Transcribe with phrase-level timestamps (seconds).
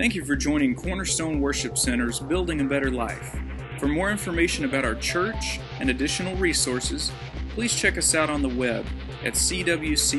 [0.00, 3.38] Thank you for joining Cornerstone Worship Center's Building a Better Life.
[3.78, 7.12] For more information about our church and additional resources,
[7.50, 8.86] please check us out on the web
[9.22, 10.12] at cwc5.com.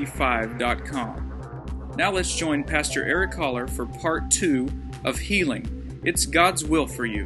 [1.98, 4.70] Now let's join Pastor Eric Holler for part two
[5.04, 6.00] of Healing.
[6.06, 7.26] It's God's will for you.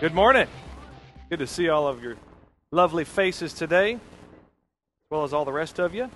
[0.00, 0.48] Good morning.
[1.30, 2.16] Good to see all of your
[2.72, 4.00] lovely faces today, as
[5.08, 6.10] well as all the rest of you.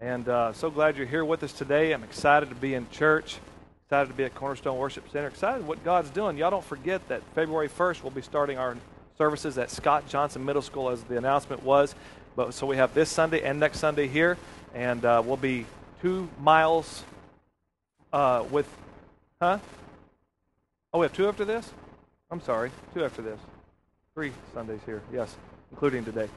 [0.00, 1.92] And uh, so glad you're here with us today.
[1.92, 3.38] I'm excited to be in church,
[3.86, 6.36] excited to be at Cornerstone Worship Center, excited what God's doing.
[6.36, 8.76] Y'all don't forget that February 1st we'll be starting our
[9.16, 11.94] services at Scott Johnson Middle School, as the announcement was.
[12.34, 14.36] But so we have this Sunday and next Sunday here,
[14.74, 15.64] and uh, we'll be
[16.02, 17.02] two miles
[18.12, 18.68] uh, with,
[19.40, 19.58] huh?
[20.92, 21.72] Oh, we have two after this.
[22.30, 23.40] I'm sorry, two after this.
[24.12, 25.34] Three Sundays here, yes,
[25.70, 26.28] including today.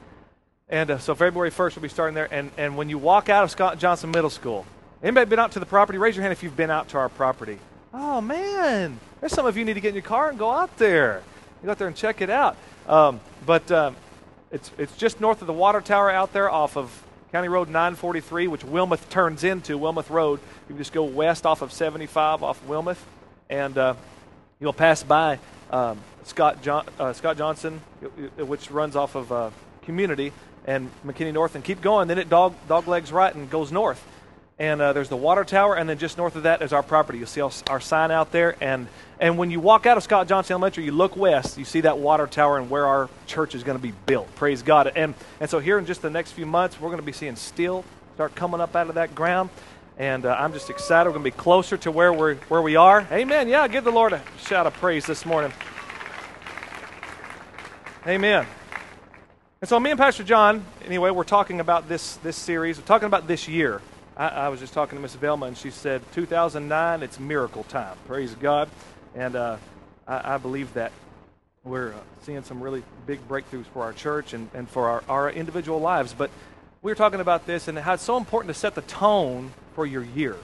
[0.70, 2.32] And uh, so February 1st we'll be starting there.
[2.32, 4.64] And, and when you walk out of Scott Johnson Middle School,
[5.02, 5.98] anybody been out to the property?
[5.98, 7.58] Raise your hand if you've been out to our property.
[7.92, 8.98] Oh, man.
[9.20, 11.22] There's some of you need to get in your car and go out there.
[11.60, 12.56] You go out there and check it out.
[12.88, 13.96] Um, but um,
[14.52, 18.46] it's, it's just north of the water tower out there off of County Road 943,
[18.46, 20.40] which Wilmeth turns into, Wilmeth Road.
[20.68, 22.98] You just go west off of 75 off Wilmeth,
[23.48, 23.94] and uh,
[24.58, 25.38] you'll pass by
[25.70, 27.80] um, Scott, John, uh, Scott Johnson,
[28.36, 29.50] which runs off of uh,
[29.82, 30.32] Community
[30.66, 32.08] and McKinney North and keep going.
[32.08, 34.04] Then it dog, dog legs right and goes north.
[34.58, 37.16] And uh, there's the water tower, and then just north of that is our property.
[37.16, 38.56] You'll see our, sign out there.
[38.60, 41.80] And, and when you walk out of Scott Johnson Elementary, you look west, you see
[41.80, 44.32] that water tower and where our church is going to be built.
[44.34, 44.92] Praise God.
[44.94, 47.36] And, and so here in just the next few months, we're going to be seeing
[47.36, 47.86] steel
[48.20, 49.48] start coming up out of that ground.
[49.96, 51.08] And uh, I'm just excited.
[51.08, 53.08] We're going to be closer to where, we're, where we are.
[53.10, 53.48] Amen.
[53.48, 55.54] Yeah, give the Lord a shout of praise this morning.
[58.06, 58.46] Amen.
[59.62, 62.78] And so, me and Pastor John, anyway, we're talking about this, this series.
[62.78, 63.82] We're talking about this year.
[64.16, 67.94] I, I was just talking to Miss Velma, and she said, 2009, it's miracle time.
[68.06, 68.70] Praise God.
[69.14, 69.58] And uh,
[70.08, 70.92] I, I, believe that
[71.62, 75.30] we're uh, seeing some really big breakthroughs for our church and, and for our, our
[75.30, 76.14] individual lives.
[76.14, 76.30] But
[76.80, 79.84] we were talking about this and how it's so important to set the tone for
[79.84, 80.36] your year.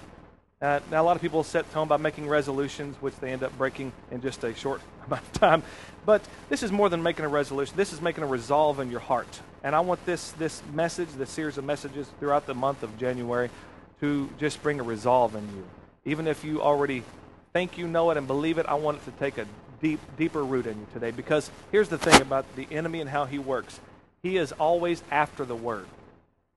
[0.61, 3.56] Uh, now, a lot of people set tone by making resolutions, which they end up
[3.59, 5.62] breaking in just a short amount of time.
[6.06, 7.77] But this is more than making a resolution.
[7.77, 9.41] This is making a resolve in your heart.
[9.62, 13.50] And I want this, this message, this series of messages throughout the month of January,
[14.00, 15.65] to just bring a resolve in you.
[16.06, 17.03] Even if you already
[17.53, 19.47] think you know it and believe it, I want it to take a
[19.83, 21.11] deep, deeper root in you today.
[21.11, 23.78] Because here's the thing about the enemy and how he works
[24.23, 25.87] he is always after the word.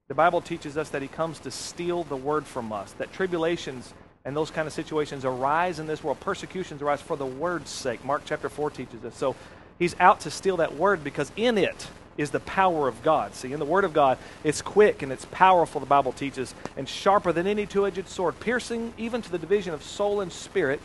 [0.10, 3.94] The Bible teaches us that he comes to steal the word from us, that tribulations
[4.26, 6.20] and those kind of situations arise in this world.
[6.20, 8.04] Persecutions arise for the word's sake.
[8.04, 9.16] Mark chapter 4 teaches us.
[9.16, 9.36] So
[9.78, 11.88] he's out to steal that word because in it
[12.18, 13.36] is the power of God.
[13.36, 16.90] See, in the word of God, it's quick and it's powerful, the Bible teaches, and
[16.90, 20.82] sharper than any two edged sword, piercing even to the division of soul and spirit.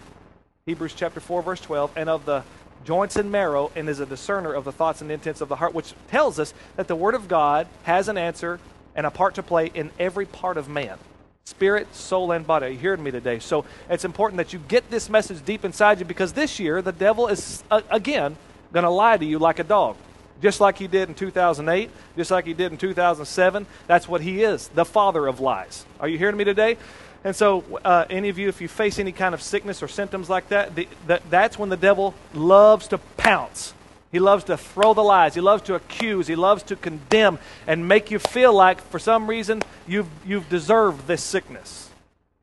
[0.66, 2.44] Hebrews chapter 4, verse 12, and of the
[2.84, 5.72] joints and marrow, and is a discerner of the thoughts and intents of the heart,
[5.72, 8.60] which tells us that the Word of God has an answer
[8.94, 10.98] and a part to play in every part of man
[11.44, 12.66] spirit, soul, and body.
[12.66, 13.38] Are you hearing me today?
[13.38, 16.92] So it's important that you get this message deep inside you because this year the
[16.92, 18.36] devil is, uh, again,
[18.72, 19.96] going to lie to you like a dog.
[20.40, 23.66] Just like he did in 2008, just like he did in 2007.
[23.86, 25.84] That's what he is, the father of lies.
[26.00, 26.76] Are you hearing me today?
[27.24, 30.28] And so, uh, any of you, if you face any kind of sickness or symptoms
[30.28, 33.74] like that, the, that, that's when the devil loves to pounce
[34.14, 35.34] he loves to throw the lies.
[35.34, 36.28] He loves to accuse.
[36.28, 41.08] He loves to condemn and make you feel like, for some reason, you've, you've deserved
[41.08, 41.90] this sickness.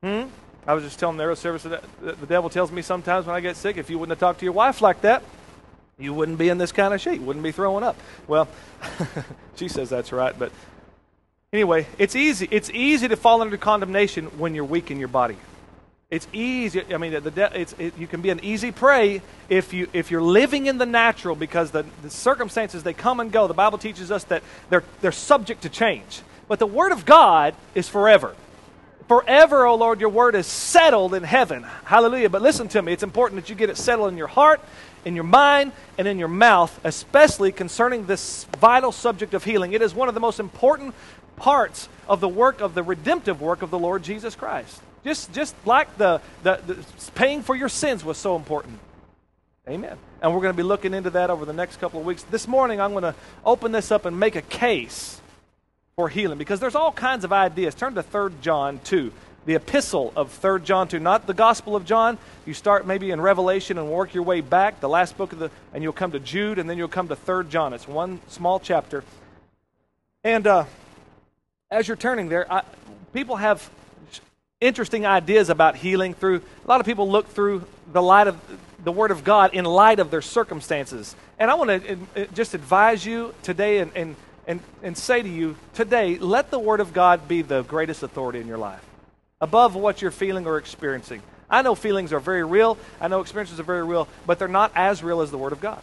[0.04, 0.24] Hmm?
[0.68, 3.56] I was just telling the service that the devil tells me sometimes when I get
[3.56, 5.24] sick, if you wouldn't have talked to your wife like that,
[5.98, 7.22] you wouldn't be in this kind of shape.
[7.22, 7.96] You wouldn't be throwing up.
[8.28, 8.50] Well,
[9.56, 10.52] she says that's right, but
[11.53, 12.50] anyway, it's easy.
[12.52, 15.38] It's easy to fall under condemnation when you're weak in your body.
[16.12, 16.84] It's easy.
[16.94, 20.22] I mean, the, it's, it, you can be an easy prey if, you, if you're
[20.22, 23.48] living in the natural because the, the circumstances, they come and go.
[23.48, 26.22] The Bible teaches us that they're, they're subject to change.
[26.50, 28.36] But the Word of God is forever.
[29.08, 31.64] Forever, O oh Lord, your Word is settled in heaven.
[31.85, 32.30] Hallelujah.
[32.30, 32.91] But listen to me.
[32.91, 34.59] It's important that you get it settled in your heart,
[35.06, 39.72] in your mind, and in your mouth, especially concerning this vital subject of healing.
[39.72, 40.94] It is one of the most important
[41.38, 44.82] parts of the work of the redemptive work of the Lord Jesus Christ.
[45.03, 48.80] Just, just like the, the, the paying for your sins was so important.
[49.68, 49.98] Amen.
[50.22, 52.24] And we're going to be looking into that over the next couple of weeks.
[52.24, 53.16] This morning, I'm going to
[53.46, 55.22] open this up and make a case
[55.96, 57.76] for healing because there's all kinds of ideas.
[57.76, 59.12] Turn to 3 John 2,
[59.46, 62.18] the epistle of 3 John 2, not the Gospel of John.
[62.46, 65.52] You start maybe in Revelation and work your way back, the last book of the,
[65.74, 67.74] and you'll come to Jude, and then you'll come to 3 John.
[67.74, 69.04] It's one small chapter.
[70.24, 70.66] And uh,
[71.70, 72.64] as you're turning there, I,
[73.14, 73.70] people have
[74.61, 78.40] interesting ideas about healing through a lot of people look through the light of
[78.84, 81.16] the word of god in light of their circumstances.
[81.40, 84.16] And i want to just advise you today and, and,
[84.46, 88.40] and, and say to you today let the word of god be the greatest authority
[88.40, 88.85] in your life
[89.41, 91.23] above what you're feeling or experiencing.
[91.49, 92.78] I know feelings are very real.
[93.02, 95.59] I know experiences are very real but they're not as real as the word of
[95.59, 95.81] god.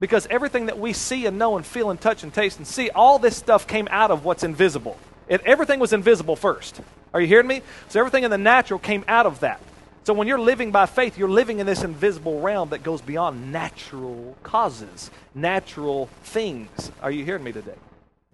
[0.00, 2.88] Because everything that we see and know and feel and touch and taste and see
[2.88, 4.96] all this stuff came out of what's invisible.
[5.28, 6.80] It, everything was invisible first
[7.12, 7.62] are you hearing me?
[7.88, 9.60] So everything in the natural came out of that.
[10.04, 13.52] So when you're living by faith, you're living in this invisible realm that goes beyond
[13.52, 16.90] natural causes, natural things.
[17.02, 17.76] Are you hearing me today?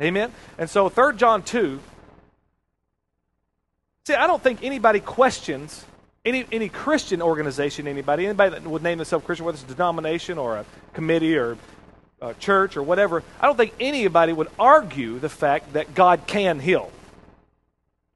[0.00, 0.32] Amen?
[0.58, 1.80] And so 3 John 2.
[4.06, 5.84] See, I don't think anybody questions
[6.26, 10.38] any, any Christian organization, anybody, anybody that would name themselves Christian, whether it's a denomination
[10.38, 11.56] or a committee or
[12.20, 16.58] a church or whatever, I don't think anybody would argue the fact that God can
[16.58, 16.90] heal.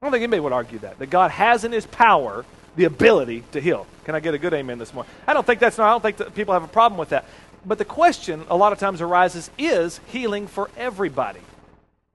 [0.01, 0.97] I don't think anybody would argue that.
[0.97, 2.43] That God has in his power
[2.75, 3.85] the ability to heal.
[4.03, 5.13] Can I get a good amen this morning?
[5.27, 7.25] I don't think that's not, I don't think that people have a problem with that.
[7.67, 11.41] But the question a lot of times arises is healing for everybody?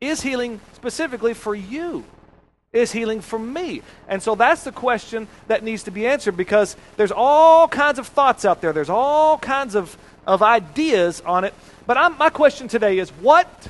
[0.00, 2.04] Is healing specifically for you?
[2.72, 3.82] Is healing for me?
[4.08, 8.08] And so that's the question that needs to be answered because there's all kinds of
[8.08, 9.96] thoughts out there, there's all kinds of,
[10.26, 11.54] of ideas on it.
[11.86, 13.68] But I'm, my question today is what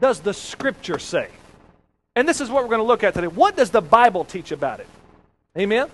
[0.00, 1.28] does the scripture say?
[2.14, 3.26] And this is what we're going to look at today.
[3.26, 4.88] What does the Bible teach about it?
[5.56, 5.88] Amen?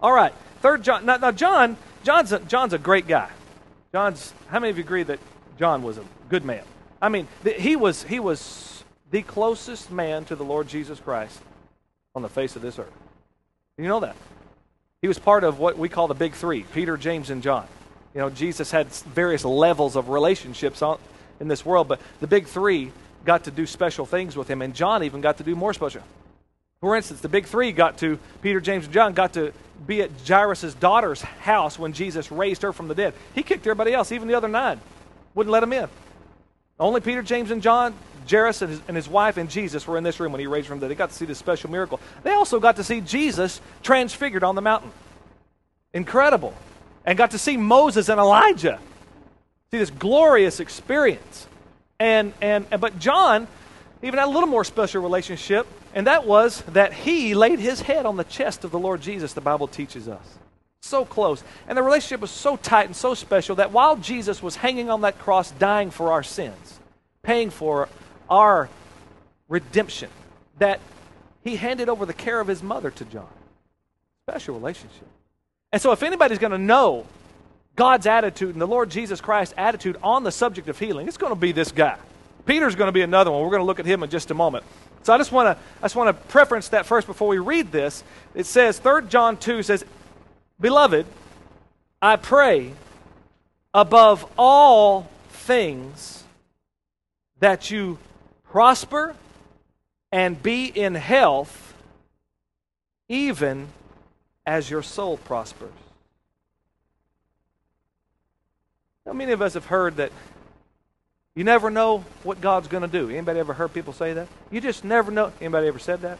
[0.00, 0.32] All right.
[0.60, 1.04] Third John.
[1.04, 3.28] Now, now John, John's a, John's a great guy.
[3.92, 5.18] John's, how many of you agree that
[5.58, 6.62] John was a good man?
[7.02, 11.38] I mean, he was, he was the closest man to the Lord Jesus Christ
[12.14, 12.92] on the face of this earth.
[13.76, 14.16] You know that?
[15.02, 17.66] He was part of what we call the big three Peter, James, and John.
[18.14, 20.98] You know, Jesus had various levels of relationships on,
[21.40, 22.92] in this world, but the big three
[23.24, 26.02] got to do special things with him, and John even got to do more special.
[26.80, 29.52] For instance, the big three got to, Peter, James, and John got to
[29.86, 33.14] be at Jairus' daughter's house when Jesus raised her from the dead.
[33.34, 34.80] He kicked everybody else, even the other nine.
[35.34, 35.88] Wouldn't let them in.
[36.78, 37.94] Only Peter, James, and John,
[38.28, 40.66] Jairus and his, and his wife and Jesus were in this room when he raised
[40.66, 40.90] her from the dead.
[40.90, 42.00] They got to see this special miracle.
[42.22, 44.90] They also got to see Jesus transfigured on the mountain.
[45.92, 46.54] Incredible.
[47.06, 48.80] And got to see Moses and Elijah.
[49.70, 51.46] See this glorious experience.
[52.04, 53.48] And, and, but John
[54.02, 58.04] even had a little more special relationship, and that was that he laid his head
[58.04, 60.38] on the chest of the Lord Jesus, the Bible teaches us.
[60.82, 61.42] So close.
[61.66, 65.00] And the relationship was so tight and so special that while Jesus was hanging on
[65.00, 66.78] that cross, dying for our sins,
[67.22, 67.88] paying for
[68.28, 68.68] our
[69.48, 70.10] redemption,
[70.58, 70.80] that
[71.42, 73.32] he handed over the care of his mother to John.
[74.28, 75.08] Special relationship.
[75.72, 77.06] And so, if anybody's going to know
[77.76, 81.32] God's attitude and the Lord Jesus Christ's attitude on the subject of healing, it's going
[81.32, 81.96] to be this guy.
[82.46, 83.42] Peter's going to be another one.
[83.42, 84.64] We're going to look at him in just a moment.
[85.02, 87.72] So I just want to I just want to preference that first before we read
[87.72, 88.02] this.
[88.34, 89.84] It says 3 John 2 says,
[90.60, 91.06] "Beloved,
[92.00, 92.72] I pray
[93.72, 96.24] above all things
[97.40, 97.98] that you
[98.44, 99.14] prosper
[100.12, 101.74] and be in health
[103.08, 103.68] even
[104.46, 105.83] as your soul prospers."
[109.06, 110.12] How many of us have heard that
[111.36, 113.10] you never know what God's going to do?
[113.10, 114.28] Anybody ever heard people say that?
[114.50, 115.30] You just never know.
[115.40, 116.18] Anybody ever said that?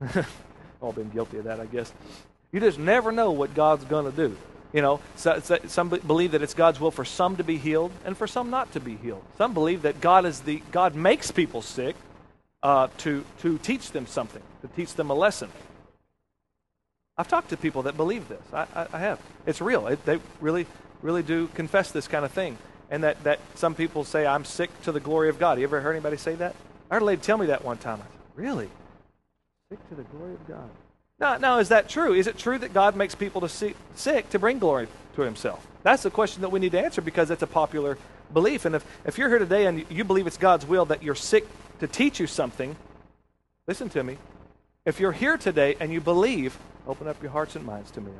[0.80, 1.92] All been guilty of that, I guess.
[2.50, 4.36] You just never know what God's going to do.
[4.72, 7.92] You know, so, so, some believe that it's God's will for some to be healed
[8.04, 9.22] and for some not to be healed.
[9.38, 11.96] Some believe that God is the God makes people sick
[12.62, 15.50] uh, to to teach them something, to teach them a lesson.
[17.16, 18.42] I've talked to people that believe this.
[18.52, 19.20] I, I, I have.
[19.46, 19.86] It's real.
[19.86, 20.66] It, they really
[21.02, 22.58] really do confess this kind of thing.
[22.90, 25.58] And that, that some people say, I'm sick to the glory of God.
[25.58, 26.54] You ever heard anybody say that?
[26.90, 28.00] I heard a lady tell me that one time.
[28.00, 28.68] I said, Really?
[29.70, 30.70] Sick to the glory of God.
[31.20, 32.14] Now, now, is that true?
[32.14, 34.86] Is it true that God makes people to see, sick to bring glory
[35.16, 35.66] to himself?
[35.82, 37.98] That's the question that we need to answer because it's a popular
[38.32, 38.64] belief.
[38.64, 41.46] And if, if you're here today and you believe it's God's will that you're sick
[41.80, 42.76] to teach you something,
[43.66, 44.16] listen to me.
[44.84, 48.12] If you're here today and you believe, open up your hearts and minds to me,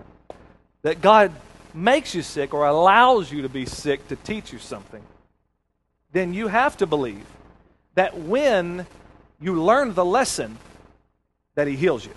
[0.82, 1.32] that God
[1.74, 5.02] makes you sick or allows you to be sick to teach you something,
[6.12, 7.26] then you have to believe
[7.94, 8.86] that when
[9.40, 10.56] you learn the lesson,
[11.54, 12.12] that He heals you.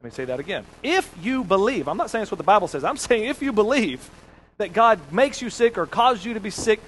[0.00, 0.64] Let me say that again.
[0.82, 3.52] If you believe, I'm not saying it's what the Bible says, I'm saying if you
[3.52, 4.08] believe
[4.58, 6.80] that God makes you sick or causes you to be sick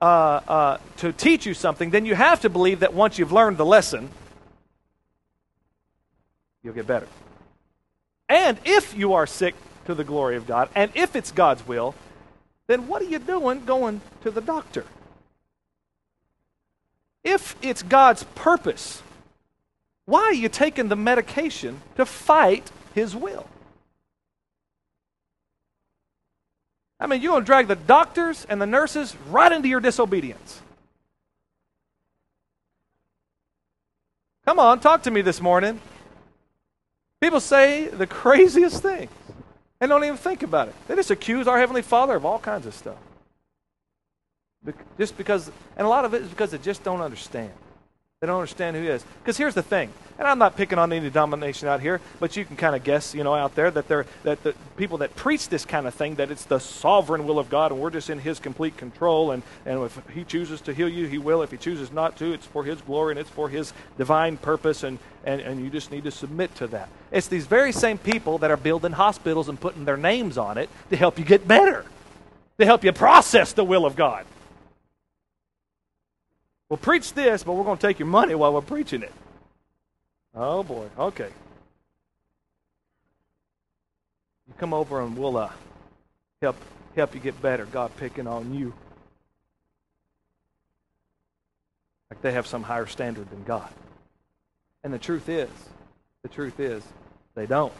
[0.00, 3.56] uh, uh, to teach you something, then you have to believe that once you've learned
[3.56, 4.10] the lesson,
[6.62, 7.06] you'll get better.
[8.28, 9.54] And if you are sick
[9.86, 10.68] to the glory of God.
[10.74, 11.94] And if it's God's will,
[12.66, 14.84] then what are you doing going to the doctor?
[17.22, 19.02] If it's God's purpose
[20.06, 23.46] Why are you taking the medication to fight His will?
[27.00, 30.60] I mean, you're going to drag the doctors and the nurses right into your disobedience.
[34.44, 35.80] Come on, talk to me this morning.
[37.20, 39.10] People say the craziest things
[39.84, 40.74] and don't even think about it.
[40.88, 42.96] They just accuse our Heavenly Father of all kinds of stuff.
[44.96, 47.52] Just because, and a lot of it is because they just don't understand.
[48.22, 49.04] They don't understand who he is.
[49.18, 52.46] Because here's the thing, and I'm not picking on any denomination out here, but you
[52.46, 55.48] can kind of guess, you know, out there that they're that the people that preach
[55.48, 58.18] this kind of thing, that it's the sovereign will of God and we're just in
[58.18, 61.42] his complete control, and, and if he chooses to heal you, he will.
[61.42, 64.82] If he chooses not to, it's for his glory and it's for his divine purpose,
[64.82, 66.88] and, and, and you just need to submit to that.
[67.10, 70.68] It's these very same people that are building hospitals and putting their names on it
[70.90, 71.84] to help you get better,
[72.58, 74.26] to help you process the will of God.
[76.68, 79.12] We'll preach this, but we're going to take your money while we're preaching it.
[80.34, 80.88] Oh, boy.
[80.98, 81.28] Okay.
[84.48, 85.50] You come over and we'll uh,
[86.42, 86.56] help,
[86.94, 87.64] help you get better.
[87.66, 88.74] God picking on you.
[92.10, 93.68] Like they have some higher standard than God.
[94.82, 95.48] And the truth is,
[96.22, 96.82] the truth is,
[97.34, 97.72] they don't.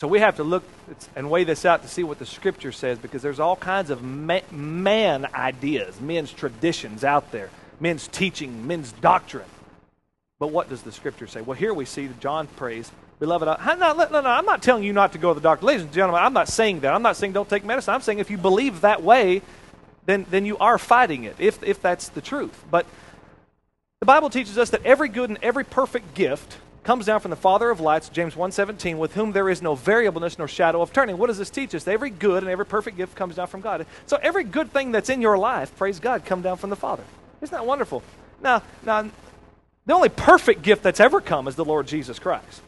[0.00, 0.64] So we have to look
[1.14, 4.02] and weigh this out to see what the Scripture says because there's all kinds of
[4.02, 7.48] man ideas, men's traditions out there,
[7.80, 9.48] men's teaching, men's doctrine.
[10.38, 11.40] But what does the Scripture say?
[11.40, 14.92] Well, here we see John prays, Beloved, I, no, no, no, I'm not telling you
[14.92, 15.64] not to go to the doctor.
[15.64, 16.92] Ladies and gentlemen, I'm not saying that.
[16.92, 17.94] I'm not saying don't take medicine.
[17.94, 19.40] I'm saying if you believe that way,
[20.04, 22.64] then, then you are fighting it, if, if that's the truth.
[22.70, 22.84] But
[24.00, 27.36] the Bible teaches us that every good and every perfect gift comes down from the
[27.36, 31.18] Father of lights, James 1.17, with whom there is no variableness nor shadow of turning.
[31.18, 31.88] What does this teach us?
[31.88, 33.86] Every good and every perfect gift comes down from God.
[34.06, 37.02] So every good thing that's in your life, praise God, come down from the Father.
[37.40, 38.02] Isn't that wonderful?
[38.40, 39.10] Now, now,
[39.86, 42.62] the only perfect gift that's ever come is the Lord Jesus Christ.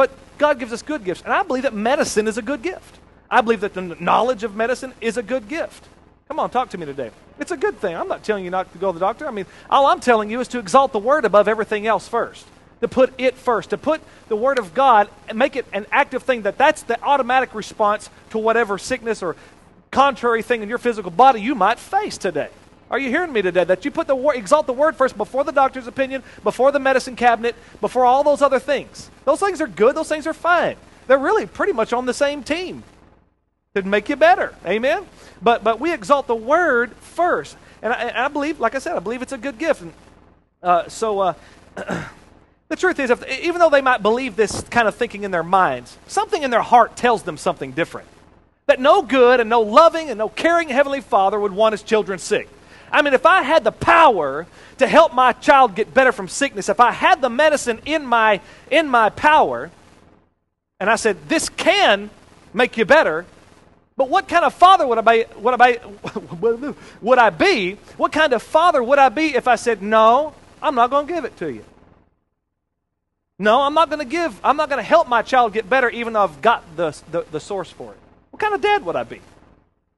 [0.00, 2.98] But God gives us good gifts, and I believe that medicine is a good gift.
[3.30, 5.86] I believe that the knowledge of medicine is a good gift.
[6.26, 7.10] Come on, talk to me today.
[7.38, 7.94] It's a good thing.
[7.94, 9.28] I'm not telling you not to go to the doctor.
[9.28, 12.46] I mean, all I'm telling you is to exalt the word above everything else first
[12.80, 16.22] to put it first, to put the Word of God and make it an active
[16.22, 19.36] thing that that's the automatic response to whatever sickness or
[19.90, 22.48] contrary thing in your physical body you might face today.
[22.90, 23.64] Are you hearing me today?
[23.64, 26.80] That you put the word, exalt the word first before the doctor's opinion, before the
[26.80, 29.10] medicine cabinet, before all those other things.
[29.24, 29.94] Those things are good.
[29.94, 30.76] Those things are fine.
[31.06, 32.82] They're really pretty much on the same team
[33.74, 34.54] to make you better.
[34.66, 35.06] Amen.
[35.40, 39.00] But but we exalt the word first, and I, I believe, like I said, I
[39.00, 39.82] believe it's a good gift.
[39.82, 39.92] And,
[40.62, 41.20] uh, so.
[41.20, 41.34] Uh,
[42.70, 45.42] The truth is, if, even though they might believe this kind of thinking in their
[45.42, 48.06] minds, something in their heart tells them something different.
[48.66, 52.20] That no good and no loving and no caring Heavenly Father would want his children
[52.20, 52.48] sick.
[52.90, 54.46] I mean, if I had the power
[54.78, 58.40] to help my child get better from sickness, if I had the medicine in my,
[58.70, 59.70] in my power,
[60.78, 62.10] and I said, this can
[62.52, 63.26] make you better,
[63.96, 65.78] but what kind of father would I be, would I be,
[67.02, 67.74] would I be?
[67.96, 71.12] What kind of father would I be if I said, no, I'm not going to
[71.12, 71.64] give it to you?
[73.38, 75.88] No, I'm not going to give, I'm not going to help my child get better
[75.88, 77.98] even though I've got the, the, the, source for it.
[78.30, 79.20] What kind of dad would I be?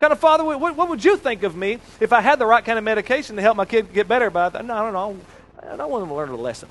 [0.02, 2.64] Kind of father, what, what would you think of me if I had the right
[2.64, 4.30] kind of medication to help my kid get better?
[4.30, 5.16] But I, no, I don't know.
[5.62, 6.68] I don't want them to learn a lesson.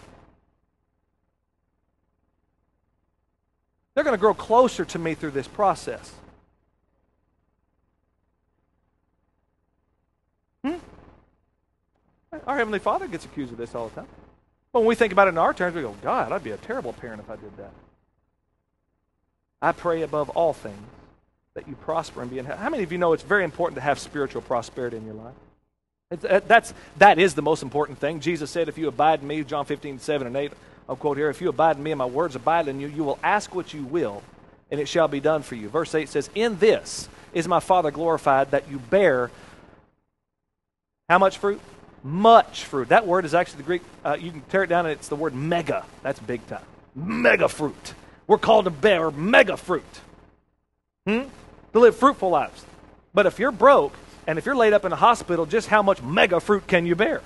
[3.94, 6.14] They're going to grow closer to me through this process.
[10.66, 10.76] Hmm?
[12.46, 14.10] Our Heavenly Father gets accused of this all the time.
[14.74, 16.58] But when we think about it in our terms, we go, God, I'd be a
[16.58, 17.72] terrible parent if I did that.
[19.62, 20.86] I pray above all things
[21.56, 22.60] that you prosper and be in health.
[22.60, 25.34] How many of you know it's very important to have spiritual prosperity in your life?
[26.12, 28.20] Uh, that's, that is the most important thing.
[28.20, 30.52] Jesus said, if you abide in me, John 15, 7 and 8,
[30.90, 33.04] I'll quote here, if you abide in me and my words abide in you, you
[33.04, 34.24] will ask what you will,
[34.70, 35.70] and it shall be done for you.
[35.70, 39.32] Verse 8 says, In this is my Father glorified, that you bear
[41.08, 41.62] how much fruit?
[42.04, 42.90] much fruit.
[42.90, 45.16] That word is actually the Greek, uh, you can tear it down and it's the
[45.16, 45.86] word mega.
[46.02, 46.64] That's big time.
[46.96, 47.94] Mega fruit.
[48.28, 49.84] We're called to bear mega fruit.
[51.06, 51.24] Hmm?
[51.74, 52.66] To live fruitful lives.
[53.14, 53.94] But if you're broke
[54.28, 56.96] and if you're laid up in a hospital, just how much mega fruit can you
[56.96, 57.22] bear?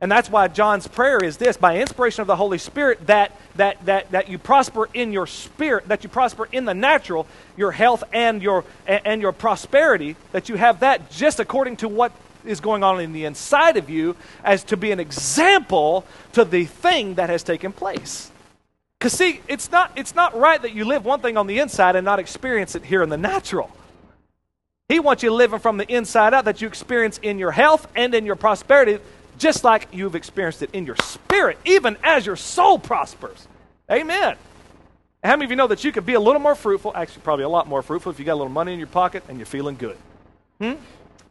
[0.00, 3.84] And that's why John's prayer is this by inspiration of the Holy Spirit, that, that,
[3.86, 7.26] that, that you prosper in your spirit, that you prosper in the natural,
[7.56, 12.12] your health and your, and your prosperity, that you have that just according to what
[12.44, 14.14] is going on in the inside of you
[14.44, 18.30] as to be an example to the thing that has taken place.
[18.98, 21.94] Because, see, it's not, it's not right that you live one thing on the inside
[21.94, 23.70] and not experience it here in the natural.
[24.88, 28.14] He wants you living from the inside out that you experience in your health and
[28.14, 28.98] in your prosperity
[29.38, 33.46] just like you've experienced it in your spirit, even as your soul prospers.
[33.90, 34.36] Amen.
[35.22, 37.44] How many of you know that you could be a little more fruitful, actually, probably
[37.44, 39.46] a lot more fruitful, if you got a little money in your pocket and you're
[39.46, 39.96] feeling good?
[40.60, 40.74] Hmm?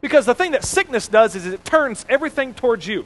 [0.00, 3.04] Because the thing that sickness does is it turns everything towards you.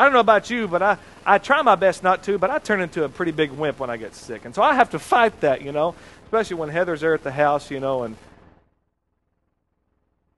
[0.00, 2.58] I don't know about you, but I, I try my best not to, but I
[2.58, 4.46] turn into a pretty big wimp when I get sick.
[4.46, 7.30] And so I have to fight that, you know, especially when Heather's there at the
[7.30, 8.16] house, you know, and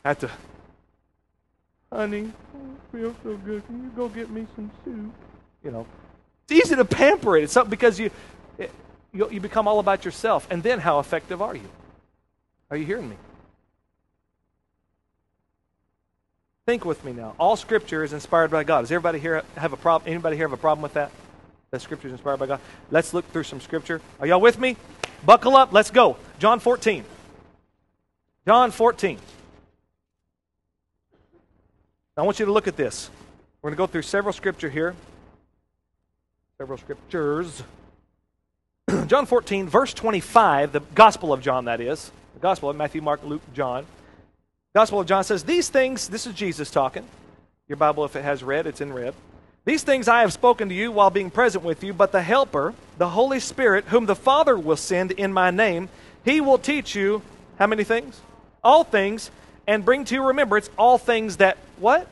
[0.05, 0.31] I have to,
[1.93, 3.65] honey, I feel so good.
[3.67, 5.13] Can you go get me some soup?
[5.63, 5.87] You know,
[6.43, 7.45] it's easy to pamper it.
[7.45, 8.11] It's something because you,
[8.59, 8.73] it,
[9.13, 10.45] you, you become all about yourself.
[10.51, 11.71] And then how effective are you?
[12.69, 13.17] Are you hearing me?
[16.65, 17.35] Think with me now.
[17.39, 18.83] All Scripture is inspired by God.
[18.83, 20.09] Does everybody here have a problem?
[20.09, 21.11] Anybody here have a problem with that?
[21.73, 22.61] That Scripture is inspired by God.
[22.91, 24.01] Let's look through some Scripture.
[24.21, 24.77] Are y'all with me?
[25.25, 25.73] Buckle up.
[25.73, 26.17] Let's go.
[26.39, 27.05] John 14.
[28.47, 29.19] John 14.
[32.17, 33.11] I want you to look at this.
[33.61, 34.95] We're going to go through several Scripture here.
[36.59, 37.65] Several Scriptures.
[39.09, 42.13] John 14, verse 25, the Gospel of John, that is.
[42.35, 43.85] The Gospel of Matthew, Mark, Luke, John.
[44.75, 47.07] Gospel of John says, These things, this is Jesus talking.
[47.69, 49.15] Your Bible, if it has red, it's in red.
[49.65, 52.75] These things I have spoken to you while being present with you, but the Helper,
[52.99, 55.89] the Holy Spirit, whom the Father will send in my name,
[56.25, 57.23] he will teach you
[57.59, 58.21] how many things?
[58.65, 59.31] All things,
[59.67, 62.09] and bring to your remembrance all things that, what?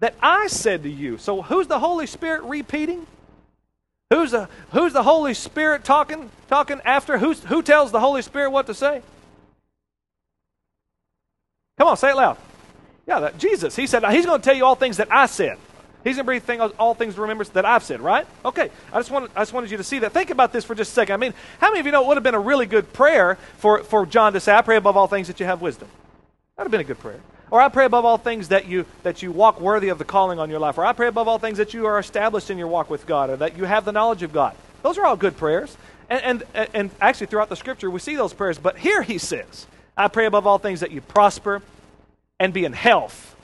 [0.00, 1.18] That I said to you.
[1.18, 3.06] So who's the Holy Spirit repeating?
[4.10, 7.18] Who's the, who's the Holy Spirit talking, talking after?
[7.18, 9.02] Who's, who tells the Holy Spirit what to say?
[11.82, 12.36] Come on, say it loud.
[13.08, 13.74] Yeah, that, Jesus.
[13.74, 15.58] He said, He's going to tell you all things that I said.
[16.04, 18.24] He's going to bring all things to remembrance that I've said, right?
[18.44, 18.70] Okay.
[18.92, 20.12] I just, wanted, I just wanted you to see that.
[20.12, 21.14] Think about this for just a second.
[21.14, 23.34] I mean, how many of you know it would have been a really good prayer
[23.56, 25.88] for, for John to say, I pray above all things that you have wisdom?
[26.56, 27.18] That would have been a good prayer.
[27.50, 30.38] Or I pray above all things that you, that you walk worthy of the calling
[30.38, 30.78] on your life.
[30.78, 33.28] Or I pray above all things that you are established in your walk with God.
[33.28, 34.54] Or that you have the knowledge of God.
[34.84, 35.76] Those are all good prayers.
[36.08, 38.56] And, and, and actually, throughout the scripture, we see those prayers.
[38.56, 41.62] But here he says, I pray above all things that you prosper
[42.42, 43.36] and be in health,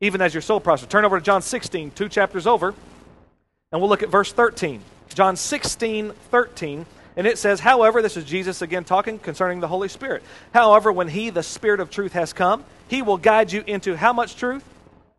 [0.00, 0.88] even as your soul prospers.
[0.88, 2.74] Turn over to John 16, two chapters over,
[3.70, 4.82] and we'll look at verse 13.
[5.14, 6.86] John 16, 13.
[7.16, 10.24] And it says, However, this is Jesus again talking concerning the Holy Spirit.
[10.52, 14.12] However, when He, the Spirit of truth, has come, He will guide you into how
[14.12, 14.64] much truth?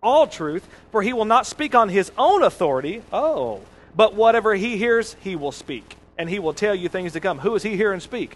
[0.04, 3.02] All truth, for He will not speak on His own authority.
[3.14, 3.62] Oh,
[3.96, 5.96] but whatever He hears, He will speak.
[6.18, 7.40] And He will tell you things to come.
[7.40, 8.36] Who is He here and speak?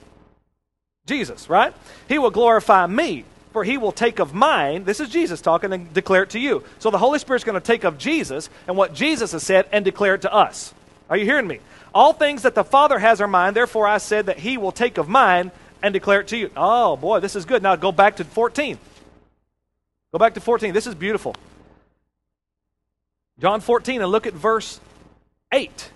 [1.06, 1.74] Jesus, right?
[2.08, 5.94] He will glorify me for he will take of mine, this is Jesus talking, and
[5.94, 6.62] declare it to you.
[6.78, 9.86] So the Holy Spirit's going to take of Jesus and what Jesus has said and
[9.86, 10.74] declare it to us.
[11.10, 11.62] Are you hearing me?
[11.94, 14.98] All things that the Father has are mine, therefore I said that he will take
[14.98, 16.52] of mine and declare it to you.
[16.58, 17.64] Oh, boy, this is good.
[17.64, 18.78] Now go back to 14.
[20.12, 20.74] Go back to 14.
[20.74, 21.34] This is beautiful.
[23.40, 24.82] John 14, and look at verse
[25.54, 25.92] 8.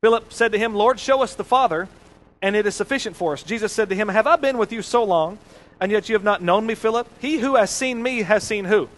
[0.00, 1.86] Philip said to him, Lord, show us the Father,
[2.42, 3.44] and it is sufficient for us.
[3.44, 5.38] Jesus said to him, Have I been with you so long?
[5.80, 7.08] And yet you have not known me, Philip?
[7.20, 8.88] He who has seen me has seen who?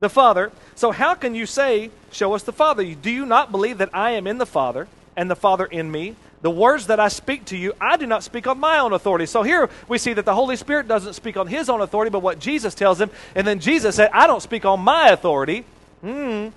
[0.00, 0.50] The Father.
[0.74, 2.82] So how can you say, Show us the Father?
[2.94, 6.16] Do you not believe that I am in the Father, and the Father in me?
[6.42, 9.26] The words that I speak to you, I do not speak on my own authority.
[9.26, 12.20] So here we see that the Holy Spirit doesn't speak on his own authority, but
[12.20, 13.10] what Jesus tells him.
[13.34, 15.64] And then Jesus said, I don't speak on my authority.
[16.02, 16.48] Hmm.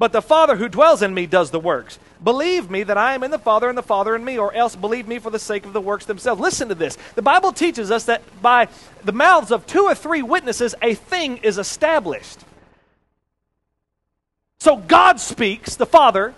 [0.00, 1.98] But the Father who dwells in me does the works.
[2.24, 4.74] Believe me that I am in the Father and the Father in me, or else
[4.74, 6.40] believe me for the sake of the works themselves.
[6.40, 6.96] Listen to this.
[7.16, 8.68] The Bible teaches us that by
[9.04, 12.38] the mouths of two or three witnesses, a thing is established.
[14.60, 16.32] So God speaks, the Father,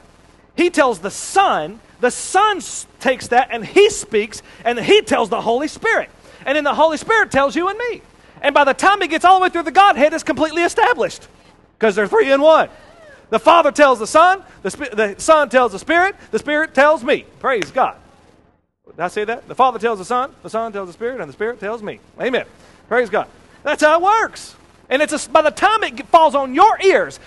[0.57, 2.61] He tells the Son, the Son
[2.99, 6.11] takes that and He speaks, and He tells the Holy Spirit.
[6.45, 8.03] And then the Holy Spirit tells you and me.
[8.41, 11.29] And by the time He gets all the way through the Godhead, it's completely established
[11.79, 12.69] because they're three in one.
[13.33, 17.25] The Father tells the Son, the, the Son tells the Spirit, the Spirit tells me.
[17.41, 17.97] Praise God.
[18.85, 19.49] Did I say that?
[19.49, 21.99] The Father tells the Son, the Son tells the Spirit, and the Spirit tells me.
[22.21, 22.45] Amen.
[22.89, 23.27] Praise God.
[23.63, 24.55] That's how it works.
[24.91, 27.19] And it's a, by the time it falls on your ears,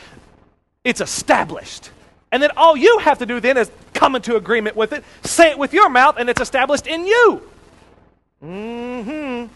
[0.83, 1.89] it's established.
[2.31, 5.49] And then all you have to do then is come into agreement with it, say
[5.49, 7.41] it with your mouth, and it's established in you.
[8.43, 9.51] Mm-hmm.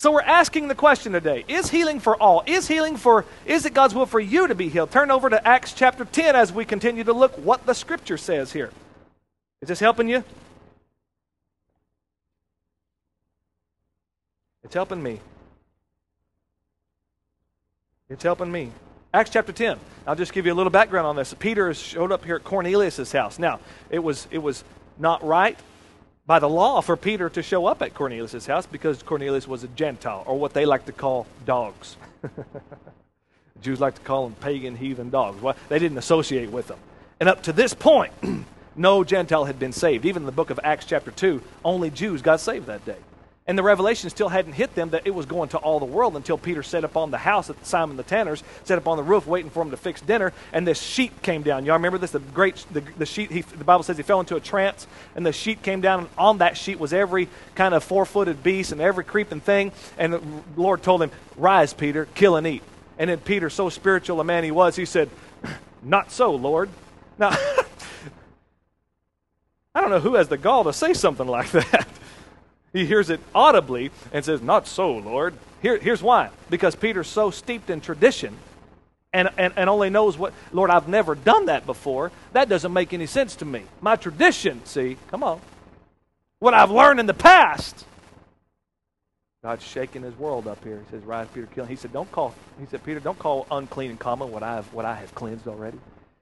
[0.00, 2.42] So we're asking the question today Is healing for all?
[2.46, 4.90] Is healing for, is it God's will for you to be healed?
[4.90, 8.50] Turn over to Acts chapter 10 as we continue to look what the scripture says
[8.50, 8.70] here.
[9.60, 10.24] Is this helping you?
[14.64, 15.20] It's helping me.
[18.08, 18.72] It's helping me.
[19.12, 19.78] Acts chapter 10.
[20.06, 21.34] I'll just give you a little background on this.
[21.34, 23.38] Peter showed up here at Cornelius' house.
[23.38, 23.60] Now,
[23.90, 24.64] it was, it was
[24.98, 25.58] not right
[26.26, 29.68] by the law for Peter to show up at Cornelius' house because Cornelius was a
[29.68, 31.96] Gentile, or what they like to call dogs.
[33.62, 35.42] Jews like to call them pagan, heathen dogs.
[35.42, 36.78] Well, they didn't associate with them.
[37.18, 38.12] And up to this point,
[38.76, 40.06] no Gentile had been saved.
[40.06, 42.96] Even in the book of Acts, chapter 2, only Jews got saved that day.
[43.50, 46.14] And the revelation still hadn't hit them that it was going to all the world
[46.14, 49.02] until Peter set up on the house at Simon the Tanner's, set up on the
[49.02, 51.64] roof waiting for him to fix dinner, and this sheet came down.
[51.64, 52.12] Y'all remember this?
[52.12, 54.86] The great, the, the sheet, he, the Bible says he fell into a trance,
[55.16, 58.44] and the sheet came down, and on that sheet was every kind of four footed
[58.44, 59.72] beast and every creeping thing.
[59.98, 60.22] And the
[60.56, 62.62] Lord told him, Rise, Peter, kill and eat.
[62.98, 65.10] And then Peter, so spiritual a man he was, he said,
[65.82, 66.70] Not so, Lord.
[67.18, 67.30] Now,
[69.74, 71.88] I don't know who has the gall to say something like that.
[72.72, 75.34] He hears it audibly and says, Not so, Lord.
[75.62, 76.30] Here, here's why.
[76.48, 78.36] Because Peter's so steeped in tradition
[79.12, 82.12] and, and, and only knows what, Lord, I've never done that before.
[82.32, 83.62] That doesn't make any sense to me.
[83.80, 85.40] My tradition, see, come on.
[86.38, 87.84] What I've learned in the past.
[89.42, 90.82] God's shaking his world up here.
[90.84, 91.64] He says, Rise, Peter, kill.
[91.64, 91.70] him.
[91.70, 94.84] He said, Don't call, he said, Peter, don't call unclean and common what I've what
[94.84, 95.78] I have cleansed already.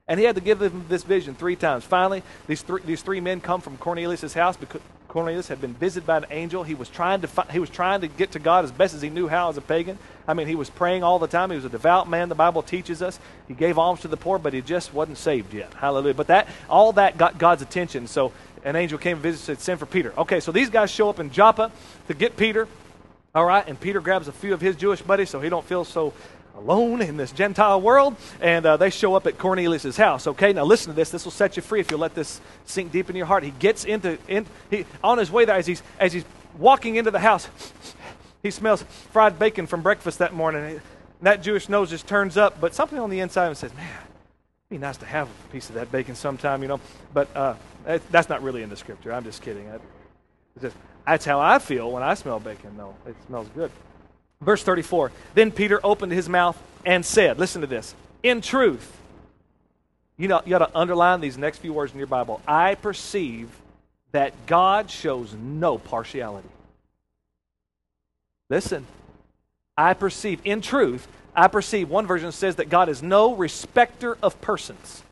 [0.06, 1.84] And he had to give them this vision three times.
[1.84, 6.06] Finally, these three, these three men come from Cornelius' house because Cornelius had been visited
[6.06, 6.64] by an angel.
[6.64, 9.08] He was trying to he was trying to get to God as best as he
[9.08, 9.98] knew how as a pagan.
[10.26, 11.48] I mean, he was praying all the time.
[11.50, 12.28] He was a devout man.
[12.28, 13.18] The Bible teaches us
[13.48, 15.72] he gave alms to the poor, but he just wasn't saved yet.
[15.74, 16.14] Hallelujah!
[16.14, 18.06] But that all that got God's attention.
[18.06, 18.32] So
[18.64, 21.30] an angel came and visited, "Send for Peter." Okay, so these guys show up in
[21.30, 21.72] Joppa
[22.08, 22.68] to get Peter.
[23.34, 25.84] All right, and Peter grabs a few of his Jewish buddies so he don't feel
[25.84, 26.12] so
[26.58, 30.26] alone in this Gentile world, and uh, they show up at Cornelius' house.
[30.26, 31.10] Okay, now listen to this.
[31.10, 33.44] This will set you free if you let this sink deep in your heart.
[33.44, 36.24] He gets into, in, he, on his way there, as he's, as he's
[36.58, 37.48] walking into the house,
[38.42, 40.80] he smells fried bacon from breakfast that morning.
[41.22, 43.86] That Jewish nose just turns up, but something on the inside of him says, Man,
[43.86, 46.80] it'd be nice to have a piece of that bacon sometime, you know.
[47.14, 47.54] But uh,
[48.10, 49.12] that's not really in the scripture.
[49.12, 49.68] I'm just kidding.
[50.60, 52.94] Just, that's how I feel when I smell bacon, though.
[53.06, 53.70] It smells good.
[54.40, 57.94] Verse 34 Then Peter opened his mouth and said, Listen to this.
[58.22, 58.96] In truth,
[60.16, 62.40] you know, you ought to underline these next few words in your Bible.
[62.46, 63.50] I perceive
[64.12, 66.48] that God shows no partiality.
[68.48, 68.86] Listen,
[69.76, 74.40] I perceive, in truth, I perceive, one version says that God is no respecter of
[74.40, 75.02] persons.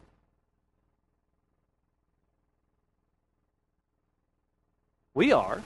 [5.15, 5.63] We are.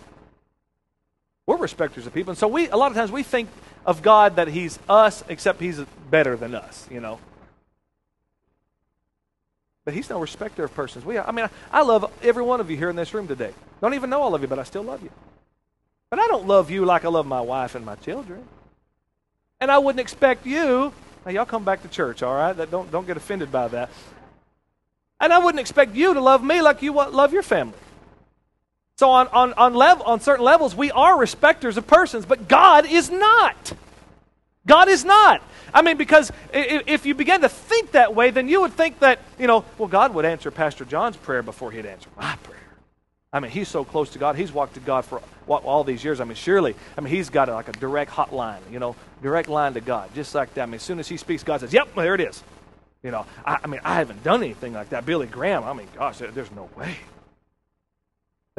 [1.51, 2.31] We're respecters of people.
[2.31, 3.49] And so we a lot of times we think
[3.85, 7.19] of God that he's us except he's better than us, you know.
[9.85, 11.05] But he's no respecter of persons.
[11.05, 13.53] We I mean I love every one of you here in this room today.
[13.81, 15.11] Don't even know all of you, but I still love you.
[16.09, 18.45] But I don't love you like I love my wife and my children.
[19.61, 20.93] And I wouldn't expect you
[21.27, 22.53] now y'all come back to church, all right?
[22.53, 23.91] That don't don't get offended by that.
[25.19, 27.75] And I wouldn't expect you to love me like you love your family.
[29.01, 32.85] So, on, on, on, level, on certain levels, we are respecters of persons, but God
[32.85, 33.73] is not.
[34.67, 35.43] God is not.
[35.73, 39.21] I mean, because if you begin to think that way, then you would think that,
[39.39, 42.61] you know, well, God would answer Pastor John's prayer before he'd answer my prayer.
[43.33, 44.37] I mean, he's so close to God.
[44.37, 46.21] He's walked to God for all these years.
[46.21, 49.73] I mean, surely, I mean, he's got like a direct hotline, you know, direct line
[49.73, 50.65] to God, just like that.
[50.65, 52.45] I mean, as soon as he speaks, God says, yep, there it is.
[53.03, 55.07] You know, I, I mean, I haven't done anything like that.
[55.07, 56.99] Billy Graham, I mean, gosh, there's no way.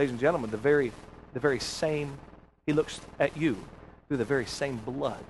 [0.02, 0.92] Ladies and gentlemen, the very,
[1.36, 2.18] the very same,
[2.66, 3.56] he looks at you
[4.08, 5.24] through the very same blood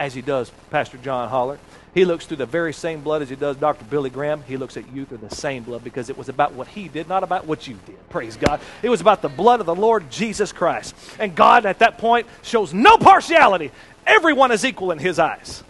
[0.00, 1.58] as he does Pastor John Holler.
[1.92, 3.84] He looks through the very same blood as he does Dr.
[3.84, 4.42] Billy Graham.
[4.48, 7.06] He looks at you through the same blood because it was about what he did,
[7.06, 8.08] not about what you did.
[8.08, 8.62] Praise God.
[8.82, 10.94] It was about the blood of the Lord Jesus Christ.
[11.18, 13.72] And God, at that point, shows no partiality.
[14.06, 15.62] Everyone is equal in his eyes.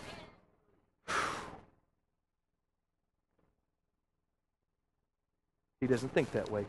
[5.80, 6.66] He doesn't think that way.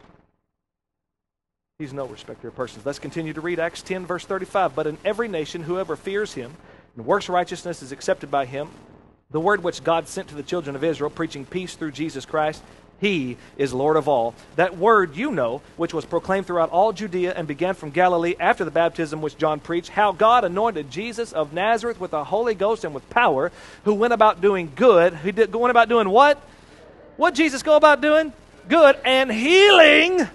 [1.80, 2.88] He's no respecter of persons.
[2.88, 4.74] Let's continue to read Acts 10, verse 35.
[4.74, 6.56] But in every nation, whoever fears him
[6.96, 8.70] and works righteousness is accepted by him.
[9.30, 12.64] The word which God sent to the children of Israel, preaching peace through Jesus Christ,
[13.00, 14.34] he is Lord of all.
[14.56, 18.66] That word you know, which was proclaimed throughout all Judea and began from Galilee after
[18.66, 22.86] the baptism which John preached, how God anointed Jesus of Nazareth with the Holy Ghost
[22.86, 23.52] and with power,
[23.84, 25.16] who went about doing good.
[25.18, 26.42] He did, went about doing what?
[27.18, 28.34] What Jesus go about doing?
[28.68, 30.28] Good and healing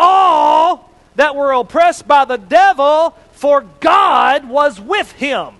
[0.00, 5.54] all that were oppressed by the devil, for God was with him.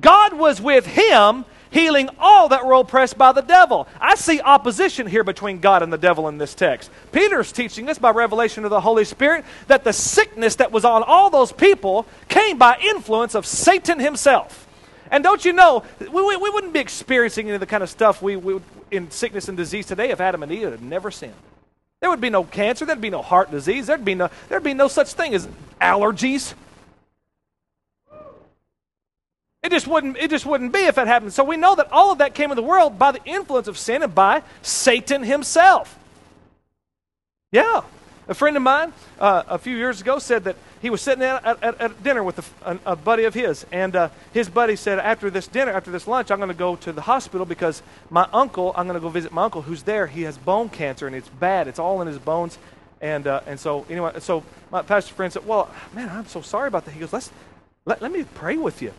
[0.00, 3.88] God was with him, healing all that were oppressed by the devil.
[4.00, 6.90] I see opposition here between God and the devil in this text.
[7.12, 11.02] Peter's teaching us by revelation of the Holy Spirit that the sickness that was on
[11.02, 14.66] all those people came by influence of Satan himself.
[15.10, 17.90] And don't you know, we, we, we wouldn't be experiencing any of the kind of
[17.90, 21.34] stuff we, we in sickness and disease today if Adam and Eve had never sinned.
[22.00, 22.86] There would be no cancer.
[22.86, 23.86] There'd be no heart disease.
[23.86, 25.46] There'd be no, there'd be no such thing as
[25.80, 26.54] allergies.
[29.62, 31.34] It just wouldn't, it just wouldn't be if it happened.
[31.34, 33.76] So we know that all of that came in the world by the influence of
[33.76, 35.98] sin and by Satan himself.
[37.52, 37.82] Yeah.
[38.28, 41.44] A friend of mine uh, a few years ago said that he was sitting at,
[41.44, 45.28] at, at dinner with a, a, buddy of his, and uh, his buddy said, After
[45.28, 48.72] this dinner, after this lunch, I'm going to go to the hospital because my uncle,
[48.74, 50.06] I'm going to go visit my uncle who's there.
[50.06, 51.68] He has bone cancer, and it's bad.
[51.68, 52.58] It's all in his bones.
[53.02, 56.68] And, uh, and so, anyway, so my pastor friend said, Well, man, I'm so sorry
[56.68, 56.92] about that.
[56.92, 57.30] He goes, Let's,
[57.84, 58.92] let, let me pray with you.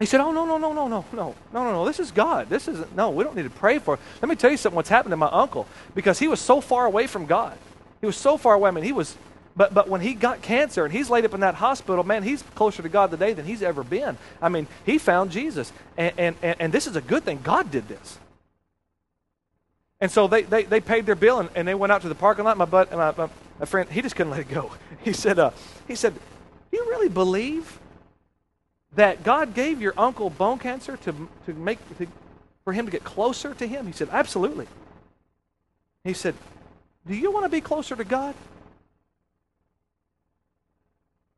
[0.00, 1.84] He said, Oh, no, no, no, no, no, no, no, no, no.
[1.86, 2.50] This is God.
[2.50, 3.94] This isn't, no, we don't need to pray for.
[3.94, 4.00] It.
[4.20, 6.84] Let me tell you something what's happened to my uncle because he was so far
[6.84, 7.56] away from God.
[8.00, 8.68] He was so far away.
[8.68, 9.16] I mean, he was,
[9.56, 12.42] but, but when he got cancer and he's laid up in that hospital, man, he's
[12.54, 14.18] closer to God today than he's ever been.
[14.42, 15.72] I mean, he found Jesus.
[15.96, 17.40] And, and, and, and this is a good thing.
[17.42, 18.18] God did this.
[20.00, 22.14] And so they, they, they paid their bill and, and they went out to the
[22.14, 22.58] parking lot.
[22.58, 23.28] My, butt, my, my,
[23.60, 24.72] my friend, he just couldn't let it go.
[25.04, 25.50] He said, uh,
[25.86, 27.78] he said, Do you really believe
[28.94, 32.06] that God gave your uncle bone cancer to, to make, to,
[32.64, 33.86] for him to get closer to him?
[33.86, 34.66] He said, Absolutely.
[36.04, 36.34] He said,
[37.06, 38.34] do you want to be closer to God?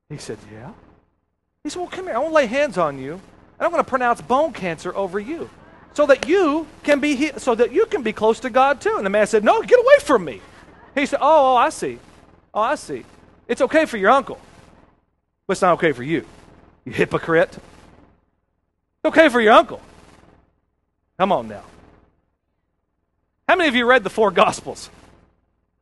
[0.09, 0.73] He said, Yeah.
[1.65, 2.15] He said, Well, come here.
[2.15, 3.15] I want to lay hands on you.
[3.15, 5.51] And I'm going to pronounce bone cancer over you
[5.95, 8.95] so that you can be he- so that you can be close to God too.
[8.97, 10.41] And the man said, No, get away from me.
[10.95, 11.99] He said, Oh, oh I see.
[12.53, 13.05] Oh, I see.
[13.49, 14.39] It's okay for your uncle,
[15.47, 16.25] but it's not okay for you.
[16.85, 17.51] You hypocrite.
[17.55, 19.81] It's okay for your uncle.
[21.19, 21.63] Come on now.
[23.49, 24.91] How many of you read the four Gospels?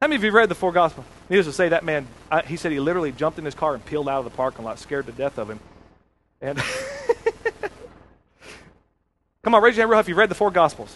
[0.05, 1.07] How many of you read the four Gospels?
[1.31, 3.83] Needless to say, that man, I, he said he literally jumped in his car and
[3.83, 5.59] peeled out of the parking lot, scared to death of him.
[6.43, 6.59] And
[9.43, 10.95] come on, raise your hand real if you read the four Gospels.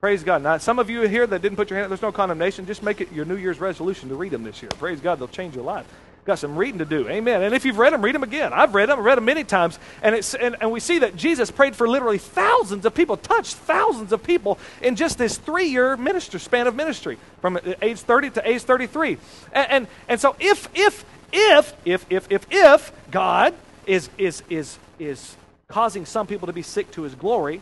[0.00, 0.44] Praise God.
[0.44, 2.66] Now, some of you here that didn't put your hand, up, there's no condemnation.
[2.66, 4.70] Just make it your New Year's resolution to read them this year.
[4.78, 5.92] Praise God, they'll change your life.
[6.26, 7.08] Got some reading to do.
[7.08, 7.42] Amen.
[7.42, 8.52] And if you've read them, read them again.
[8.52, 9.78] I've read them, read them many times.
[10.02, 13.54] And, it's, and, and we see that Jesus prayed for literally thousands of people, touched
[13.54, 18.30] thousands of people in just this three year minister span of ministry from age 30
[18.30, 19.18] to age 33.
[19.52, 23.54] And, and, and so if, if, if, if, if, if, if God
[23.86, 25.36] is, is, is, is
[25.68, 27.60] causing some people to be sick to his glory,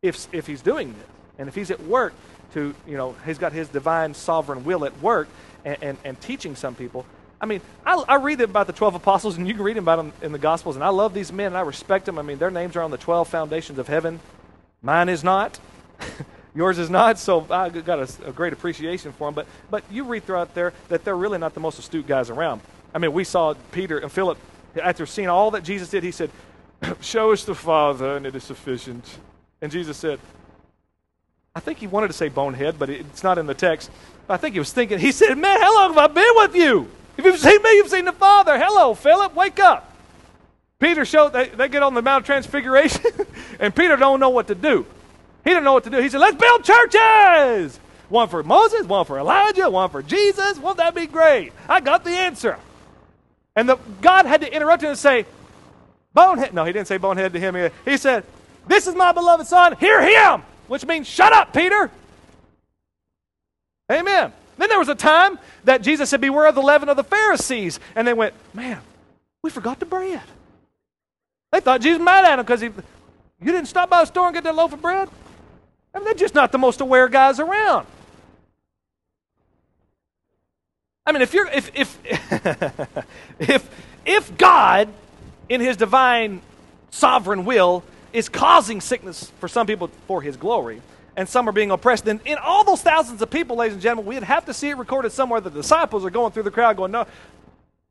[0.00, 1.06] if, if he's doing this,
[1.38, 2.14] and if he's at work
[2.54, 5.28] to, you know, he's got his divine sovereign will at work,
[5.64, 7.06] and, and, and teaching some people.
[7.40, 10.12] I mean, I, I, read about the 12 apostles, and you can read about them
[10.22, 12.18] in the Gospels, and I love these men, and I respect them.
[12.18, 14.20] I mean, their names are on the 12 foundations of heaven.
[14.80, 15.58] Mine is not.
[16.54, 19.34] Yours is not, so I got a, a, great appreciation for them.
[19.34, 22.60] But, but you read throughout there that they're really not the most astute guys around.
[22.94, 24.38] I mean, we saw Peter and Philip,
[24.80, 26.30] after seeing all that Jesus did, he said,
[27.00, 29.18] Show us the Father, and it is sufficient.
[29.60, 30.18] And Jesus said,
[31.54, 33.90] I think he wanted to say bonehead, but it's not in the text.
[34.28, 36.88] I think he was thinking, he said, Man, how long have I been with you?
[37.18, 38.58] If you've seen me, you've seen the Father.
[38.58, 39.94] Hello, Philip, wake up.
[40.78, 43.12] Peter showed, they, they get on the Mount of Transfiguration,
[43.60, 44.86] and Peter don't know what to do.
[45.44, 45.98] He didn't know what to do.
[45.98, 47.78] He said, Let's build churches.
[48.08, 50.58] One for Moses, one for Elijah, one for Jesus.
[50.58, 51.52] Won't that be great?
[51.68, 52.58] I got the answer.
[53.54, 55.26] And the, God had to interrupt him and say,
[56.14, 56.54] Bonehead.
[56.54, 57.70] No, he didn't say bonehead to him.
[57.84, 58.24] He said,
[58.66, 59.76] This is my beloved son.
[59.78, 61.90] Hear him which means shut up, Peter.
[63.90, 64.32] Amen.
[64.58, 67.80] Then there was a time that Jesus said, Beware of the leaven of the Pharisees.
[67.94, 68.80] And they went, Man,
[69.42, 70.22] we forgot the bread.
[71.50, 74.34] They thought Jesus mad at them because he, you didn't stop by the store and
[74.34, 75.08] get that loaf of bread?
[75.94, 77.86] I mean, they're just not the most aware guys around.
[81.04, 81.98] I mean, if you're if if
[83.40, 83.70] if
[84.06, 84.88] if God
[85.48, 86.40] in his divine
[86.90, 90.82] sovereign will is causing sickness for some people for his glory,
[91.16, 92.04] and some are being oppressed.
[92.04, 94.76] Then, in all those thousands of people, ladies and gentlemen, we'd have to see it
[94.76, 95.40] recorded somewhere.
[95.40, 97.06] The disciples are going through the crowd going, No,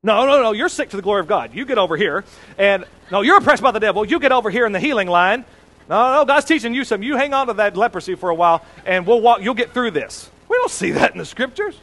[0.04, 1.54] no, no, no, you're sick to the glory of God.
[1.54, 2.24] You get over here.
[2.58, 4.04] And no, you're oppressed by the devil.
[4.04, 5.46] You get over here in the healing line.
[5.90, 7.06] No, no, God's teaching you something.
[7.06, 9.92] You hang on to that leprosy for a while, and we'll walk, you'll get through
[9.92, 10.30] this.
[10.48, 11.76] We don't see that in the scriptures.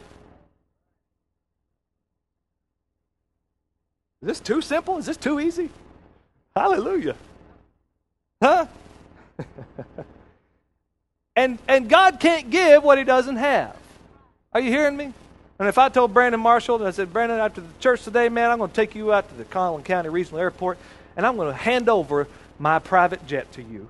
[4.21, 4.97] Is this too simple?
[4.97, 5.69] Is this too easy?
[6.55, 7.15] Hallelujah.
[8.41, 8.67] Huh?
[11.35, 13.75] and, and God can't give what he doesn't have.
[14.53, 15.13] Are you hearing me?
[15.59, 18.49] And if I told Brandon Marshall, and I said, Brandon, after the church today, man,
[18.49, 20.77] I'm going to take you out to the Collin County Regional Airport,
[21.17, 23.87] and I'm going to hand over my private jet to you.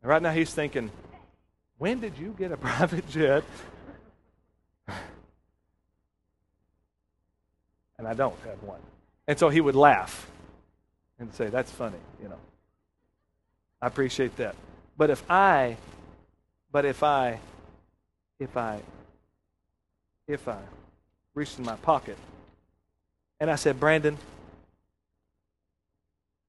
[0.00, 0.90] And right now he's thinking,
[1.76, 3.44] when did you get a private jet?
[7.98, 8.80] and I don't have one.
[9.28, 10.26] And so he would laugh
[11.22, 12.38] and say, That's funny, you know.
[13.80, 14.54] I appreciate that.
[14.96, 15.76] But if I,
[16.70, 17.40] but if I,
[18.38, 18.80] if I,
[20.28, 20.58] if I
[21.34, 22.16] reached in my pocket
[23.40, 24.16] and I said, Brandon,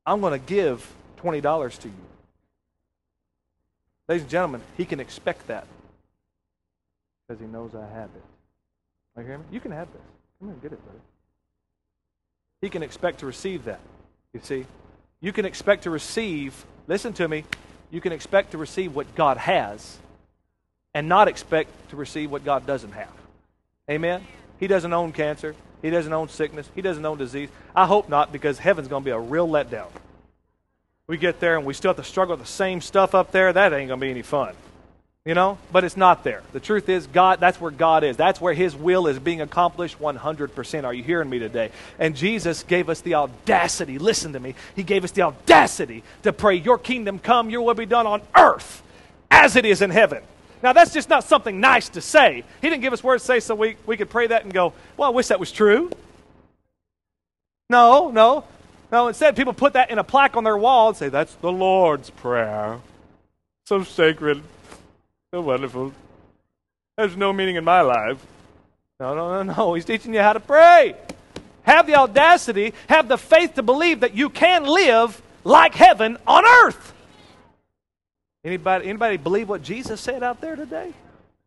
[0.05, 1.93] I'm going to give $20 to you.
[4.07, 5.65] Ladies and gentlemen, he can expect that
[7.27, 8.23] because he knows I have it.
[9.15, 9.45] Are you hear me?
[9.51, 10.01] You can have this.
[10.39, 10.99] Come here and get it, brother.
[12.61, 13.79] He can expect to receive that.
[14.33, 14.65] You see?
[15.21, 17.45] You can expect to receive, listen to me,
[17.91, 19.99] you can expect to receive what God has
[20.93, 23.11] and not expect to receive what God doesn't have.
[23.89, 24.25] Amen?
[24.59, 25.55] He doesn't own cancer.
[25.81, 26.69] He doesn't own sickness.
[26.73, 27.49] He doesn't own disease.
[27.75, 29.89] I hope not, because heaven's going to be a real letdown.
[31.05, 33.51] We get there and we still have to struggle with the same stuff up there.
[33.53, 34.55] That ain't going to be any fun.
[35.25, 35.57] You know?
[35.71, 36.43] But it's not there.
[36.51, 38.17] The truth is, God, that's where God is.
[38.17, 40.83] That's where His will is being accomplished 100%.
[40.83, 41.71] Are you hearing me today?
[41.97, 46.33] And Jesus gave us the audacity, listen to me, He gave us the audacity to
[46.33, 48.83] pray, Your kingdom come, your will be done on earth
[49.31, 50.23] as it is in heaven.
[50.61, 52.43] Now, that's just not something nice to say.
[52.61, 54.73] He didn't give us words to say so we, we could pray that and go,
[54.97, 55.89] Well, I wish that was true.
[57.69, 58.43] No, no.
[58.91, 61.51] No, instead, people put that in a plaque on their wall and say, That's the
[61.51, 62.79] Lord's Prayer.
[63.65, 64.43] So sacred.
[65.33, 65.91] So wonderful.
[66.95, 68.23] There's no meaning in my life.
[68.99, 69.73] No, no, no, no.
[69.73, 70.95] He's teaching you how to pray.
[71.63, 76.45] Have the audacity, have the faith to believe that you can live like heaven on
[76.45, 76.93] earth.
[78.45, 80.93] Anybody, anybody believe what Jesus said out there today?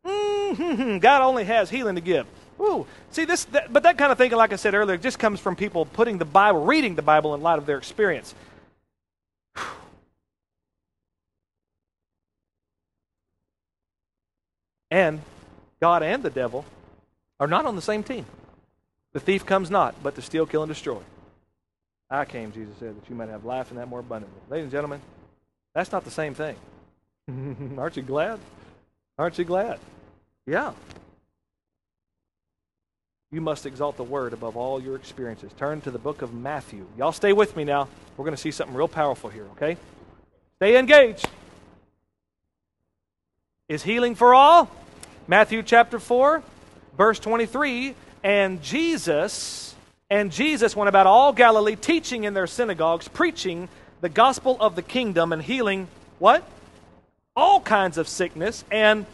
[0.04, 0.98] Mm-hmm.
[0.98, 2.26] God only has healing to give.
[2.58, 5.38] Ooh, see this, that, but that kind of thinking, like I said earlier, just comes
[5.38, 8.34] from people putting the Bible, reading the Bible in light of their experience.
[14.90, 15.20] And
[15.80, 16.64] God and the devil
[17.40, 18.26] are not on the same team.
[19.12, 21.00] The thief comes not, but to steal, kill, and destroy.
[22.08, 24.40] I came, Jesus said, that you might have life and that more abundantly.
[24.48, 25.00] Ladies and gentlemen,
[25.74, 26.56] that's not the same thing.
[27.78, 28.38] Aren't you glad?
[29.18, 29.80] Aren't you glad?
[30.46, 30.72] Yeah.
[33.32, 35.50] You must exalt the word above all your experiences.
[35.58, 36.86] Turn to the book of Matthew.
[36.96, 37.88] Y'all stay with me now.
[38.16, 39.76] We're going to see something real powerful here, okay?
[40.56, 41.28] Stay engaged.
[43.68, 44.70] Is healing for all?
[45.26, 46.40] Matthew chapter 4,
[46.96, 47.96] verse 23.
[48.22, 49.74] And Jesus,
[50.08, 53.68] and Jesus went about all Galilee, teaching in their synagogues, preaching
[54.02, 55.88] the gospel of the kingdom and healing
[56.20, 56.44] what?
[57.34, 59.04] All kinds of sickness and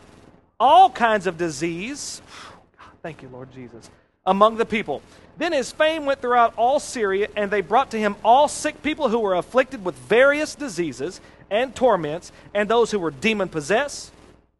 [0.60, 2.20] all kinds of disease.
[3.02, 3.88] Thank you, Lord Jesus.
[4.26, 5.00] Among the people.
[5.38, 9.08] Then his fame went throughout all Syria, and they brought to him all sick people
[9.08, 14.12] who were afflicted with various diseases and torments, and those who were demon possessed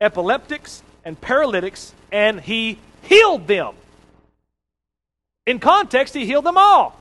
[0.03, 3.75] epileptics, and paralytics, and he healed them.
[5.47, 6.97] In context, he healed them all.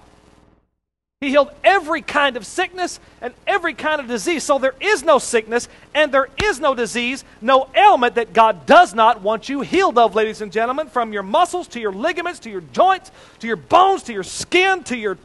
[1.19, 4.43] He healed every kind of sickness and every kind of disease.
[4.43, 8.95] So there is no sickness and there is no disease, no ailment that God does
[8.95, 12.49] not want you healed of, ladies and gentlemen, from your muscles to your ligaments to
[12.49, 15.19] your joints to your bones to your skin to your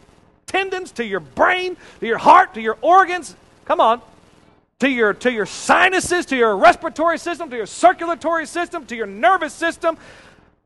[0.44, 3.34] tendons to your brain to your heart to your organs.
[3.64, 4.02] Come on
[4.80, 9.06] to your, to your sinuses, to your respiratory system, to your circulatory system, to your
[9.06, 9.96] nervous system.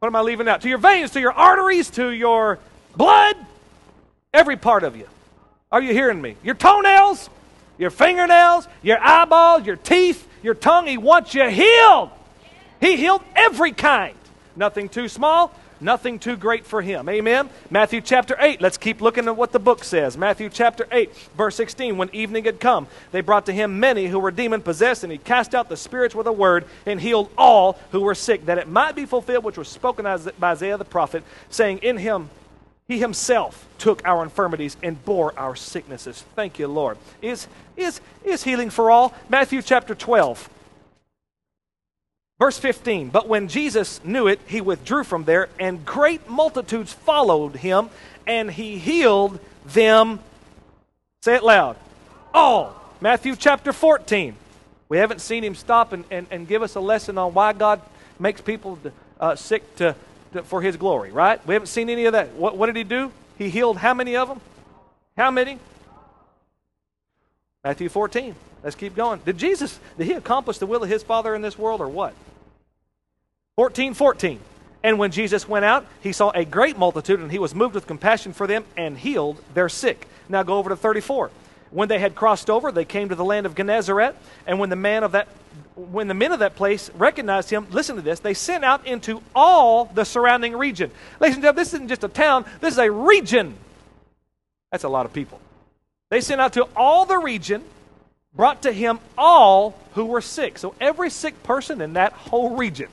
[0.00, 0.62] What am I leaving out?
[0.62, 2.58] To your veins, to your arteries, to your
[2.96, 3.36] blood,
[4.34, 5.06] every part of you.
[5.70, 6.36] Are you hearing me?
[6.42, 7.30] Your toenails,
[7.78, 10.86] your fingernails, your eyeballs, your teeth, your tongue.
[10.86, 12.10] He wants you healed.
[12.80, 14.16] He healed every kind.
[14.56, 17.08] Nothing too small, Nothing too great for him.
[17.08, 17.48] Amen.
[17.70, 18.60] Matthew chapter 8.
[18.60, 20.16] Let's keep looking at what the book says.
[20.16, 21.96] Matthew chapter 8, verse 16.
[21.96, 25.18] When evening had come, they brought to him many who were demon possessed, and he
[25.18, 28.68] cast out the spirits with a word and healed all who were sick, that it
[28.68, 30.04] might be fulfilled which was spoken
[30.38, 32.28] by Isaiah the prophet, saying, In him
[32.86, 36.24] he himself took our infirmities and bore our sicknesses.
[36.34, 36.98] Thank you, Lord.
[37.22, 39.14] Is, is, is healing for all?
[39.28, 40.50] Matthew chapter 12.
[42.40, 47.56] Verse 15 But when Jesus knew it, he withdrew from there, and great multitudes followed
[47.56, 47.90] him,
[48.26, 50.18] and he healed them.
[51.22, 51.76] Say it loud.
[52.34, 52.74] All.
[53.00, 54.34] Matthew chapter 14.
[54.88, 57.80] We haven't seen him stop and, and, and give us a lesson on why God
[58.18, 58.78] makes people
[59.20, 59.94] uh, sick to,
[60.32, 61.46] to, for his glory, right?
[61.46, 62.32] We haven't seen any of that.
[62.34, 63.12] What, what did he do?
[63.38, 64.40] He healed how many of them?
[65.16, 65.58] How many?
[67.62, 68.34] Matthew 14.
[68.64, 69.20] Let's keep going.
[69.24, 72.14] Did Jesus, did he accomplish the will of his Father in this world or what?
[73.56, 74.40] 14 14.
[74.82, 77.86] And when Jesus went out, he saw a great multitude, and he was moved with
[77.86, 80.08] compassion for them and healed their sick.
[80.28, 81.30] Now go over to 34.
[81.70, 84.76] When they had crossed over, they came to the land of Gennesaret, and when the
[84.76, 85.28] man of that
[85.74, 89.22] when the men of that place recognized him, listen to this, they sent out into
[89.34, 90.90] all the surrounding region.
[91.20, 93.56] Ladies and gentlemen, this isn't just a town, this is a region.
[94.70, 95.40] That's a lot of people.
[96.10, 97.64] They sent out to all the region,
[98.34, 100.58] brought to him all who were sick.
[100.58, 102.88] So every sick person in that whole region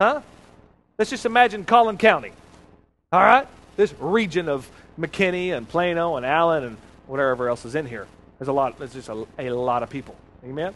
[0.00, 0.20] Huh?
[0.98, 2.32] Let's just imagine Collin County.
[3.12, 3.46] All right?
[3.76, 4.68] This region of
[4.98, 6.76] McKinney and Plano and Allen and
[7.06, 8.06] whatever else is in here.
[8.38, 10.16] There's a lot, there's just a, a lot of people.
[10.44, 10.74] Amen?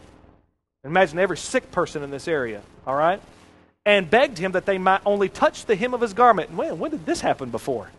[0.83, 3.21] Imagine every sick person in this area, all right?
[3.85, 6.51] And begged him that they might only touch the hem of his garment.
[6.51, 7.89] When, when did this happen before?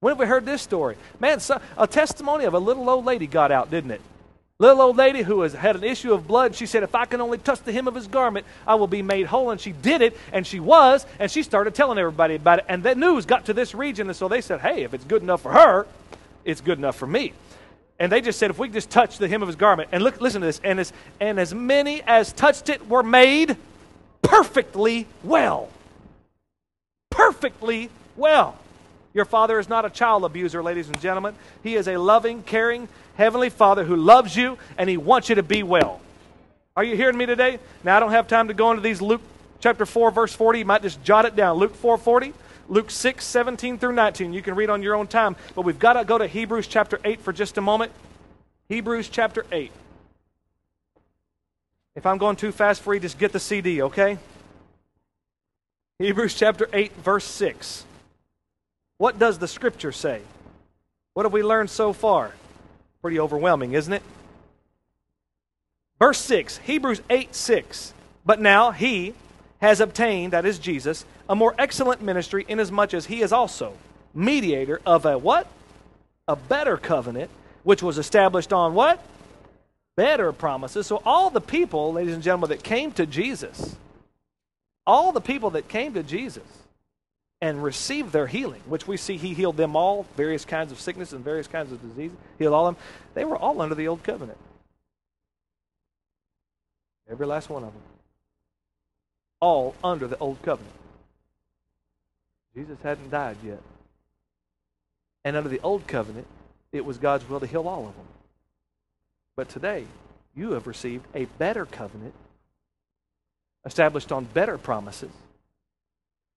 [0.00, 0.96] When have we heard this story?
[1.18, 4.00] Man, so, a testimony of a little old lady got out, didn't it?
[4.60, 7.20] Little old lady who has had an issue of blood, she said, If I can
[7.20, 9.50] only touch the hem of his garment, I will be made whole.
[9.50, 12.66] And she did it, and she was, and she started telling everybody about it.
[12.68, 15.22] And that news got to this region, and so they said, Hey, if it's good
[15.22, 15.88] enough for her,
[16.44, 17.32] it's good enough for me.
[17.98, 20.20] And they just said, If we just touch the hem of his garment, and look,
[20.20, 23.56] listen to this, and as, and as many as touched it were made
[24.22, 25.68] perfectly well.
[27.10, 28.56] Perfectly well.
[29.14, 31.34] Your father is not a child abuser, ladies and gentlemen.
[31.62, 35.42] He is a loving, caring, heavenly father who loves you and he wants you to
[35.42, 36.00] be well.
[36.76, 37.58] Are you hearing me today?
[37.84, 39.22] Now, I don't have time to go into these Luke
[39.60, 40.58] chapter 4, verse 40.
[40.58, 41.56] You might just jot it down.
[41.56, 42.34] Luke 4 40,
[42.68, 44.32] Luke 6, 17 through 19.
[44.32, 45.36] You can read on your own time.
[45.54, 47.92] But we've got to go to Hebrews chapter 8 for just a moment.
[48.68, 49.70] Hebrews chapter 8.
[51.94, 54.18] If I'm going too fast for you, just get the CD, okay?
[56.00, 57.84] Hebrews chapter 8, verse 6.
[58.98, 60.22] What does the scripture say?
[61.12, 62.34] What have we learned so far?
[63.04, 64.02] Pretty overwhelming, isn't it?
[65.98, 67.92] Verse 6, Hebrews 8 6.
[68.24, 69.12] But now he
[69.60, 73.74] has obtained, that is Jesus, a more excellent ministry, inasmuch as he is also
[74.14, 75.46] mediator of a what?
[76.28, 77.30] A better covenant,
[77.62, 79.04] which was established on what?
[79.98, 80.86] Better promises.
[80.86, 83.76] So all the people, ladies and gentlemen, that came to Jesus,
[84.86, 86.44] all the people that came to Jesus,
[87.44, 91.12] and received their healing, which we see he healed them all, various kinds of sickness
[91.12, 92.84] and various kinds of diseases, healed all of them.
[93.12, 94.38] They were all under the old covenant.
[97.06, 97.82] Every last one of them.
[99.40, 100.74] All under the old covenant.
[102.54, 103.60] Jesus hadn't died yet.
[105.22, 106.26] And under the old covenant,
[106.72, 108.08] it was God's will to heal all of them.
[109.36, 109.84] But today,
[110.34, 112.14] you have received a better covenant
[113.66, 115.12] established on better promises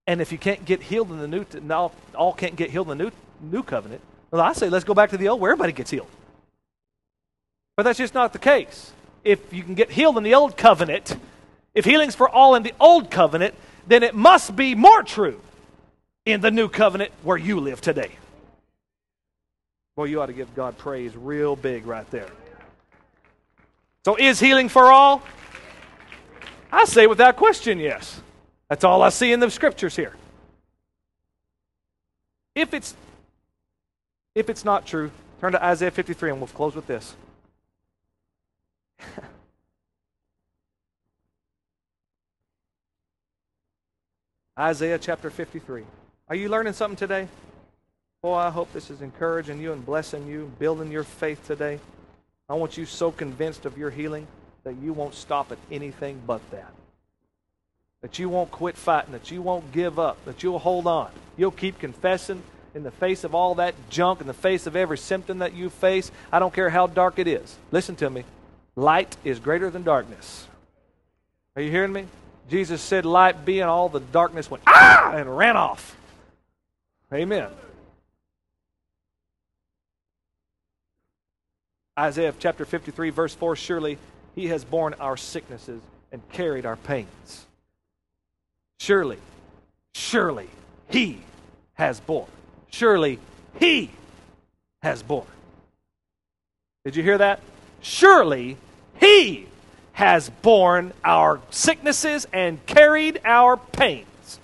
[0.07, 2.97] and if you can't get healed in the new, all, all can't get healed in
[2.97, 4.01] the new, new covenant,
[4.31, 6.07] well, I say let's go back to the old where everybody gets healed.
[7.75, 8.91] But that's just not the case.
[9.23, 11.15] If you can get healed in the old covenant,
[11.75, 13.53] if healing's for all in the old covenant,
[13.87, 15.39] then it must be more true
[16.25, 18.11] in the new covenant where you live today.
[19.95, 22.29] Boy, you ought to give God praise real big right there.
[24.05, 25.21] So, is healing for all?
[26.71, 28.21] I say without question, yes.
[28.69, 30.13] That's all I see in the scriptures here.
[32.53, 32.95] If it's
[34.35, 35.09] if it's not true,
[35.41, 37.15] turn to Isaiah 53 and we'll close with this.
[44.59, 45.83] Isaiah chapter 53.
[46.29, 47.27] Are you learning something today?
[48.21, 51.79] Boy, I hope this is encouraging you and blessing you, building your faith today.
[52.49, 54.27] I want you so convinced of your healing
[54.63, 56.73] that you won't stop at anything but that
[58.01, 61.09] that you won't quit fighting, that you won't give up, that you'll hold on.
[61.35, 62.43] You'll keep confessing
[62.75, 65.69] in the face of all that junk, in the face of every symptom that you
[65.69, 66.11] face.
[66.31, 67.55] I don't care how dark it is.
[67.71, 68.23] Listen to me.
[68.75, 70.47] Light is greater than darkness.
[71.55, 72.05] Are you hearing me?
[72.49, 75.97] Jesus said, Light be, and all the darkness went, ah, and ran off.
[77.11, 77.49] Amen.
[81.97, 83.97] Isaiah chapter 53, verse 4 Surely
[84.35, 85.81] he has borne our sicknesses
[86.11, 87.46] and carried our pains.
[88.79, 89.17] Surely,
[89.93, 90.49] surely
[90.89, 91.19] he
[91.73, 92.29] has borne.
[92.69, 93.19] Surely
[93.59, 93.89] he
[94.81, 95.27] has borne.
[96.85, 97.41] Did you hear that?
[97.81, 98.57] Surely
[98.99, 99.47] he
[99.93, 104.39] has borne our sicknesses and carried our pains.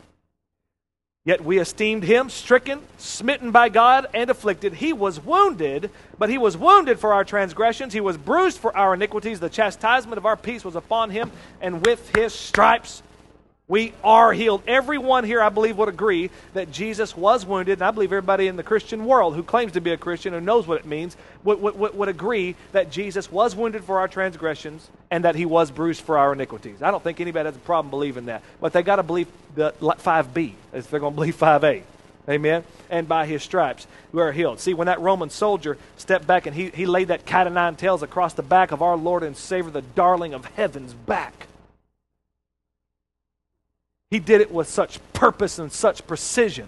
[1.26, 4.74] Yet we esteemed him stricken, smitten by God, and afflicted.
[4.74, 7.94] He was wounded, but he was wounded for our transgressions.
[7.94, 9.40] He was bruised for our iniquities.
[9.40, 11.32] The chastisement of our peace was upon him,
[11.62, 13.04] and with his stripes
[13.68, 14.62] we are healed.
[14.68, 18.58] Everyone here, I believe, would agree that Jesus was wounded, and I believe everybody in
[18.58, 21.62] the Christian world who claims to be a Christian and knows what it means would,
[21.62, 26.02] would, would agree that Jesus was wounded for our transgressions and that he was bruised
[26.02, 26.82] for our iniquities.
[26.82, 28.44] I don't think anybody has a problem believing that.
[28.60, 31.84] But they got to believe the 5b if they're going to believe 5a.
[32.28, 32.64] Amen.
[32.90, 34.60] And by his stripes we are healed.
[34.60, 37.76] See, when that Roman soldier stepped back and he, he laid that cat o' nine
[37.76, 41.48] tails across the back of our Lord and Savior, the darling of heaven's back
[44.14, 46.68] he did it with such purpose and such precision.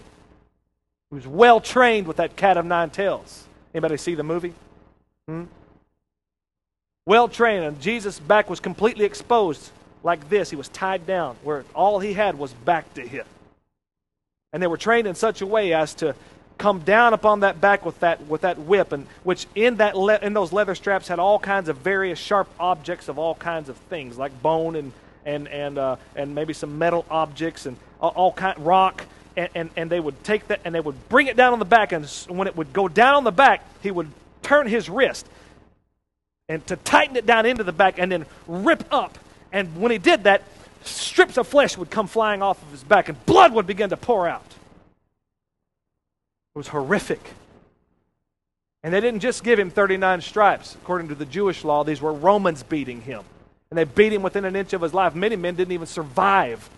[1.11, 3.45] He was well trained with that cat of nine tails.
[3.71, 4.55] Anybody see the movie?
[5.27, 5.43] Hmm?
[7.05, 9.69] Well trained, and Jesus' back was completely exposed
[10.03, 10.49] like this.
[10.49, 13.27] He was tied down, where all he had was back to hit.
[14.51, 16.15] And they were trained in such a way as to
[16.57, 20.17] come down upon that back with that with that whip, and which in that le-
[20.17, 23.77] in those leather straps had all kinds of various sharp objects of all kinds of
[23.77, 24.93] things, like bone and
[25.25, 29.05] and and uh, and maybe some metal objects and all, all kind rock.
[29.37, 31.65] And, and, and they would take that and they would bring it down on the
[31.65, 34.09] back, and when it would go down on the back, he would
[34.41, 35.27] turn his wrist
[36.47, 39.17] and to tighten it down into the back and then rip up.
[39.51, 40.43] And when he did that,
[40.83, 43.97] strips of flesh would come flying off of his back and blood would begin to
[43.97, 44.45] pour out.
[46.55, 47.21] It was horrific.
[48.83, 50.75] And they didn't just give him 39 stripes.
[50.75, 53.23] According to the Jewish law, these were Romans beating him.
[53.75, 55.13] And they beat him within an inch of his life.
[55.15, 56.69] Many men didn't even survive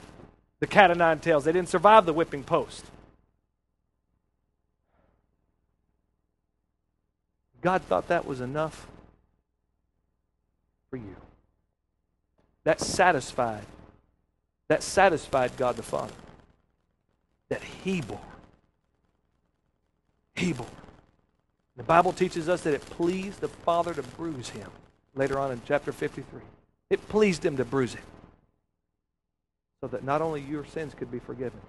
[0.59, 2.83] the cat o' nine tails, they didn't survive the whipping post.
[7.61, 8.87] God thought that was enough
[10.89, 11.15] for you.
[12.63, 13.67] That satisfied.
[14.67, 16.15] That satisfied God the Father.
[17.49, 18.19] That He bore.
[20.33, 20.65] He bore.
[21.75, 24.71] The Bible teaches us that it pleased the Father to bruise him.
[25.13, 26.41] Later on in chapter 53.
[26.89, 28.03] It pleased him to bruise him.
[29.81, 31.59] So that not only your sins could be forgiven,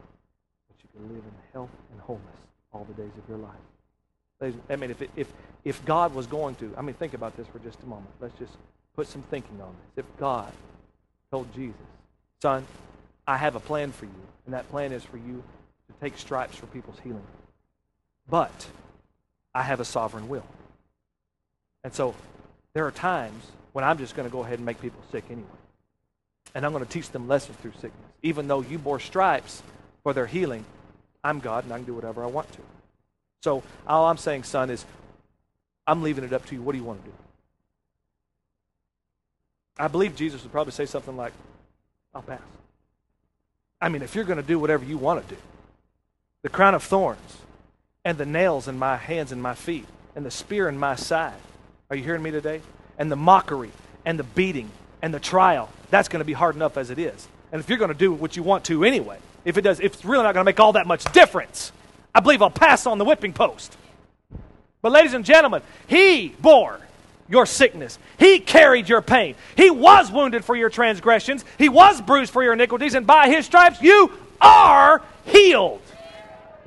[0.69, 2.37] but you could live in health and wholeness
[2.73, 4.53] all the days of your life.
[4.71, 5.33] I mean, if, it, if,
[5.65, 8.11] if God was going to, I mean, think about this for just a moment.
[8.21, 8.53] Let's just
[8.95, 10.05] put some thinking on this.
[10.05, 10.53] If God
[11.31, 11.77] told Jesus,
[12.41, 12.65] Son,
[13.27, 15.43] I have a plan for you, and that plan is for you
[15.89, 17.27] to take stripes for people's healing.
[18.31, 18.69] But
[19.55, 20.47] I have a sovereign will.
[21.83, 22.15] And so
[22.75, 23.45] there are times
[23.79, 25.47] when I'm just going to go ahead and make people sick anyway.
[26.53, 28.11] And I'm going to teach them lessons through sickness.
[28.25, 29.63] Even though you bore stripes
[30.03, 30.65] for their healing,
[31.23, 32.59] I'm God and I can do whatever I want to.
[33.45, 34.85] So all I'm saying, son, is
[35.87, 36.61] I'm leaving it up to you.
[36.61, 37.17] What do you want to do?
[39.79, 41.33] I believe Jesus would probably say something like,
[42.13, 42.41] I'll pass.
[43.81, 45.41] I mean, if you're going to do whatever you want to do,
[46.43, 47.37] the crown of thorns
[48.05, 51.39] and the nails in my hands and my feet and the spear in my side,
[51.91, 52.61] are you hearing me today?
[52.99, 53.71] And the mockery
[54.05, 54.71] and the beating
[55.01, 57.29] and the trial, that's going to be hard enough as it is.
[57.53, 59.95] And if you're going to do what you want to anyway, if it does, if
[59.95, 61.73] it's really not going to make all that much difference,
[62.15, 63.77] I believe I'll pass on the whipping post.
[64.83, 66.81] But, ladies and gentlemen, He bore
[67.29, 67.99] your sickness.
[68.19, 69.35] He carried your pain.
[69.57, 71.45] He was wounded for your transgressions.
[71.59, 75.83] He was bruised for your iniquities, and by his stripes you are healed.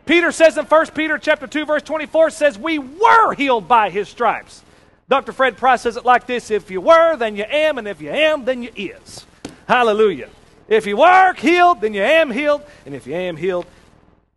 [0.05, 4.09] Peter says in 1 Peter chapter 2 verse 24 says we were healed by his
[4.09, 4.63] stripes.
[5.11, 5.33] Dr.
[5.33, 8.09] Fred Price says it like this, if you were, then you am, and if you
[8.09, 9.25] am, then you is.
[9.67, 10.29] Hallelujah.
[10.69, 13.65] If you were healed, then you am healed, and if you am healed,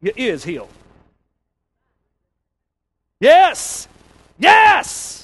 [0.02, 0.68] you is healed.
[3.20, 3.86] Yes.
[4.36, 5.23] Yes.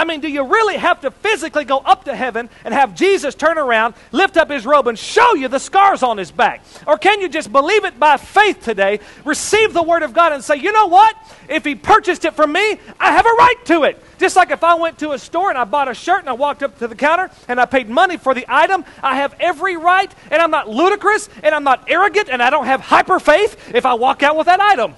[0.00, 3.34] I mean, do you really have to physically go up to heaven and have Jesus
[3.34, 6.64] turn around, lift up his robe, and show you the scars on his back?
[6.86, 10.42] Or can you just believe it by faith today, receive the word of God, and
[10.42, 11.14] say, you know what?
[11.50, 14.02] If he purchased it from me, I have a right to it.
[14.16, 16.32] Just like if I went to a store and I bought a shirt and I
[16.32, 19.76] walked up to the counter and I paid money for the item, I have every
[19.76, 23.74] right, and I'm not ludicrous, and I'm not arrogant, and I don't have hyper faith
[23.74, 24.94] if I walk out with that item.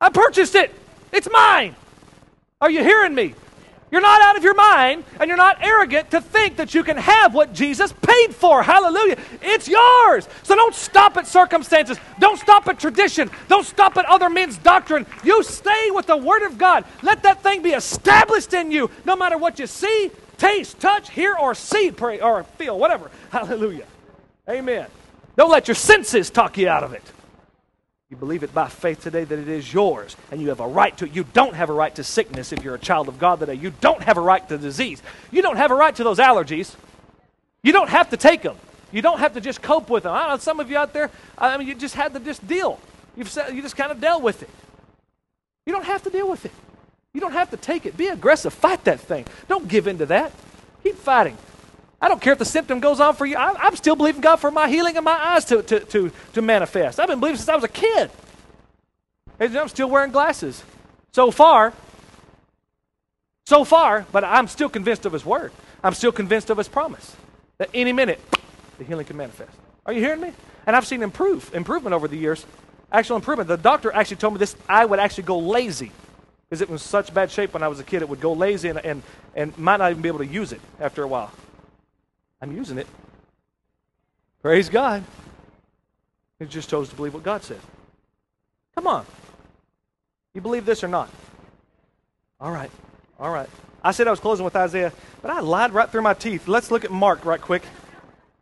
[0.00, 0.74] I purchased it,
[1.12, 1.76] it's mine.
[2.60, 3.34] Are you hearing me?
[3.90, 6.98] You're not out of your mind and you're not arrogant to think that you can
[6.98, 8.62] have what Jesus paid for.
[8.62, 9.16] Hallelujah.
[9.40, 10.28] It's yours.
[10.42, 11.98] So don't stop at circumstances.
[12.18, 13.30] Don't stop at tradition.
[13.48, 15.06] Don't stop at other men's doctrine.
[15.24, 16.84] You stay with the Word of God.
[17.02, 21.34] Let that thing be established in you no matter what you see, taste, touch, hear,
[21.34, 23.10] or see, pray, or feel, whatever.
[23.30, 23.86] Hallelujah.
[24.48, 24.86] Amen.
[25.34, 27.02] Don't let your senses talk you out of it.
[28.10, 30.96] You believe it by faith today that it is yours and you have a right
[30.98, 31.12] to it.
[31.12, 33.54] You don't have a right to sickness if you're a child of God today.
[33.54, 35.00] You don't have a right to disease.
[35.30, 36.74] You don't have a right to those allergies.
[37.62, 38.56] You don't have to take them.
[38.90, 40.12] You don't have to just cope with them.
[40.12, 41.08] I know some of you out there,
[41.38, 42.80] I mean, you just had to just deal.
[43.16, 44.50] You've you just kind of dealt with it.
[45.64, 46.52] You don't have to deal with it.
[47.14, 47.96] You don't have to take it.
[47.96, 48.52] Be aggressive.
[48.52, 49.24] Fight that thing.
[49.46, 50.32] Don't give in to that.
[50.82, 51.36] Keep fighting.
[52.00, 53.36] I don't care if the symptom goes on for you.
[53.36, 56.42] I, am still believing God for my healing and my eyes to, to, to, to
[56.42, 56.98] manifest.
[56.98, 58.10] I've been believing since I was a kid.
[59.38, 60.62] And I'm still wearing glasses.
[61.12, 61.74] So far,
[63.46, 65.52] so far, but I'm still convinced of His Word.
[65.82, 67.16] I'm still convinced of His promise
[67.58, 68.20] that any minute
[68.78, 69.52] the healing can manifest.
[69.84, 70.32] Are you hearing me?
[70.66, 72.46] And I've seen improve, improvement over the years.
[72.92, 73.48] Actual improvement.
[73.48, 75.92] The doctor actually told me this eye would actually go lazy
[76.48, 78.02] because it was such bad shape when I was a kid.
[78.02, 79.02] It would go lazy and, and,
[79.34, 81.30] and might not even be able to use it after a while.
[82.40, 82.86] I'm using it.
[84.42, 85.04] Praise God.
[86.38, 87.60] He just chose to believe what God said.
[88.74, 89.04] Come on.
[90.34, 91.10] You believe this or not?
[92.40, 92.70] All right.
[93.18, 93.48] All right.
[93.82, 96.48] I said I was closing with Isaiah, but I lied right through my teeth.
[96.48, 97.62] Let's look at Mark right quick.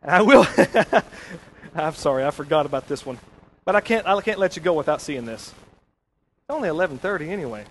[0.03, 0.45] I will.
[1.75, 3.19] I'm sorry, I forgot about this one.
[3.65, 5.53] But I can't, I can't let you go without seeing this.
[6.49, 7.65] It's only 11:30 anyway.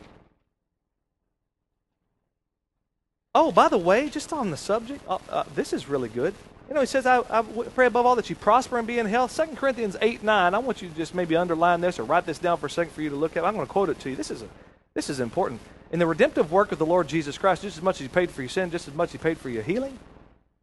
[3.40, 6.34] Oh, by the way, just on the subject, uh, uh, this is really good.
[6.66, 9.06] You know, he says, I, I pray above all that you prosper and be in
[9.06, 9.36] health.
[9.36, 10.54] 2 Corinthians 8 9.
[10.54, 12.94] I want you to just maybe underline this or write this down for a second
[12.94, 13.44] for you to look at.
[13.44, 14.16] I'm going to quote it to you.
[14.16, 14.48] This is, a,
[14.92, 15.60] this is important.
[15.92, 18.28] In the redemptive work of the Lord Jesus Christ, just as much as he paid
[18.28, 19.96] for your sin, just as much as he paid for your healing.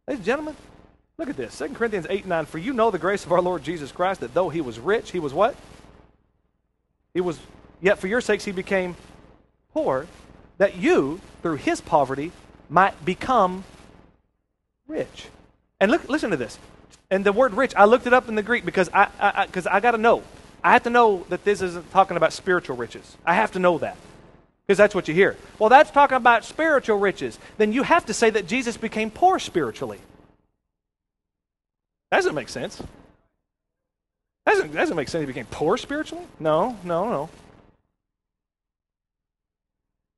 [0.06, 0.54] Ladies and gentlemen,
[1.16, 1.56] look at this.
[1.56, 2.44] 2 Corinthians 8 9.
[2.44, 5.12] For you know the grace of our Lord Jesus Christ, that though he was rich,
[5.12, 5.56] he was what?
[7.14, 7.40] He was,
[7.80, 8.96] yet for your sakes he became
[9.72, 10.06] poor,
[10.58, 12.32] that you, through his poverty,
[12.68, 13.64] might become
[14.88, 15.26] rich.
[15.80, 16.58] And look, listen to this.
[17.10, 19.62] And the word rich, I looked it up in the Greek because I, I, I,
[19.70, 20.22] I got to know.
[20.64, 23.16] I have to know that this isn't talking about spiritual riches.
[23.24, 23.96] I have to know that
[24.66, 25.36] because that's what you hear.
[25.58, 27.38] Well, that's talking about spiritual riches.
[27.56, 30.00] Then you have to say that Jesus became poor spiritually.
[32.10, 32.78] That doesn't make sense.
[34.44, 35.22] That doesn't, that doesn't make sense.
[35.22, 36.24] He became poor spiritually?
[36.40, 37.30] No, no, no.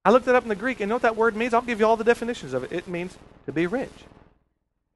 [0.09, 1.53] I looked it up in the Greek, and know what that word means?
[1.53, 2.73] I'll give you all the definitions of it.
[2.73, 3.93] It means to be rich.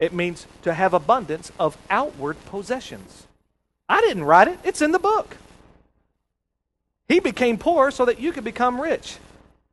[0.00, 3.26] It means to have abundance of outward possessions.
[3.90, 5.36] I didn't write it, it's in the book.
[7.08, 9.18] He became poor so that you could become rich.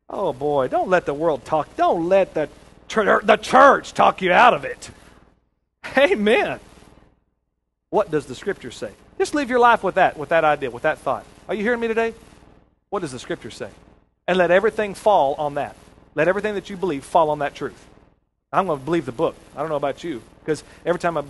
[0.09, 1.73] Oh boy, don't let the world talk.
[1.77, 2.49] Don't let the,
[2.97, 4.91] er, the church talk you out of it.
[5.97, 6.59] Amen.
[7.91, 8.91] What does the scripture say?
[9.17, 11.25] Just leave your life with that, with that idea, with that thought.
[11.47, 12.13] Are you hearing me today?
[12.89, 13.69] What does the scripture say?
[14.29, 15.75] And let everything fall on that.
[16.13, 17.83] Let everything that you believe fall on that truth.
[18.53, 19.35] I'm going to believe the book.
[19.55, 20.21] I don't know about you.
[20.39, 21.23] Because every time I,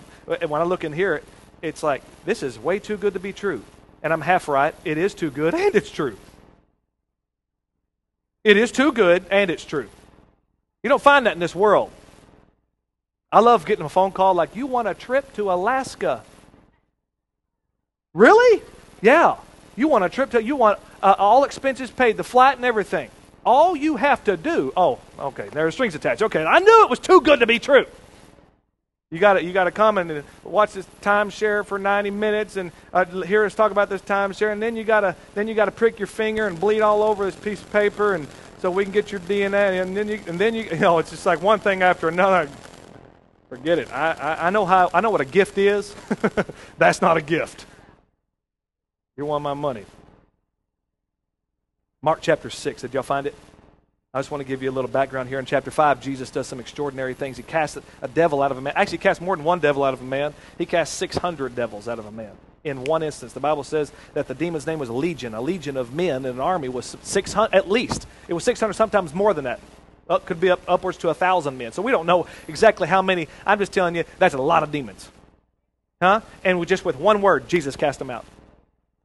[0.44, 1.22] when I look in here,
[1.62, 3.64] it's like, this is way too good to be true.
[4.02, 4.74] And I'm half right.
[4.84, 6.18] It is too good, and it's true.
[8.44, 9.88] It is too good, and it's true.
[10.82, 11.90] You don't find that in this world.
[13.32, 16.22] I love getting a phone call like, you want a trip to Alaska?
[18.12, 18.62] Really?
[19.00, 19.36] Yeah.
[19.76, 23.10] You want a trip to, you want uh, all expenses paid, the flight and everything.
[23.44, 26.22] All you have to do, oh, okay, there are strings attached.
[26.22, 27.86] Okay, I knew it was too good to be true.
[29.12, 33.44] You got you to come and watch this timeshare for 90 minutes and uh, hear
[33.44, 35.98] us talk about this timeshare, and then you got to then you got to prick
[35.98, 38.28] your finger and bleed all over this piece of paper, and
[38.60, 41.10] so we can get your DNA, and then you and then you you know it's
[41.10, 42.48] just like one thing after another.
[43.48, 43.92] Forget it.
[43.92, 45.92] I, I, I know how I know what a gift is.
[46.78, 47.66] That's not a gift.
[49.20, 49.84] You want my money.
[52.00, 52.80] Mark chapter 6.
[52.80, 53.34] Did y'all find it?
[54.14, 55.38] I just want to give you a little background here.
[55.38, 57.36] In chapter 5, Jesus does some extraordinary things.
[57.36, 58.72] He casts a devil out of a man.
[58.76, 60.32] Actually, he cast more than one devil out of a man.
[60.56, 62.32] He cast 600 devils out of a man
[62.64, 63.34] in one instance.
[63.34, 65.34] The Bible says that the demon's name was a legion.
[65.34, 68.06] A legion of men in an army was 600, at least.
[68.26, 69.60] It was 600, sometimes more than that.
[70.08, 71.72] Up, could be up, upwards to a 1,000 men.
[71.72, 73.28] So we don't know exactly how many.
[73.44, 75.10] I'm just telling you, that's a lot of demons.
[76.00, 76.22] Huh?
[76.42, 78.24] And just with one word, Jesus cast them out.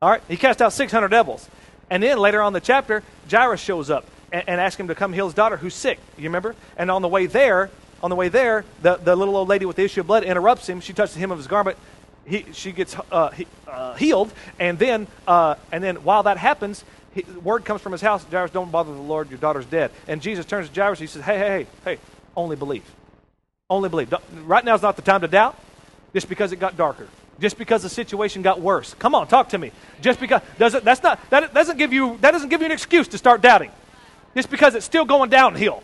[0.02, 0.22] All right?
[0.28, 1.50] He cast out 600 devils.
[1.90, 5.14] And then later on the chapter, Jairus shows up and, and asks him to come
[5.14, 6.00] heal his daughter who's sick.
[6.18, 6.56] You remember?
[6.78, 7.70] And on the way there,
[8.04, 10.68] on the way there, the, the little old lady with the issue of blood interrupts
[10.68, 10.82] him.
[10.82, 11.78] She touches the hem of his garment.
[12.26, 16.84] He, she gets uh, he, uh, healed, and then uh, and then while that happens,
[17.14, 18.24] he, word comes from his house.
[18.24, 19.30] Jairus, don't bother the Lord.
[19.30, 19.92] Your daughter's dead.
[20.08, 20.98] And Jesus turns to Jairus.
[20.98, 22.00] He says, Hey, hey, hey, hey,
[22.36, 22.84] only believe.
[23.70, 24.10] Only believe.
[24.10, 25.60] Don't, right now is not the time to doubt.
[26.14, 27.08] Just because it got darker
[27.40, 28.94] just because the situation got worse.
[28.96, 29.72] Come on, talk to me.
[30.02, 33.08] Just because doesn't that's not that doesn't give you that doesn't give you an excuse
[33.10, 33.72] to start doubting.
[34.36, 35.84] Just because it's still going downhill.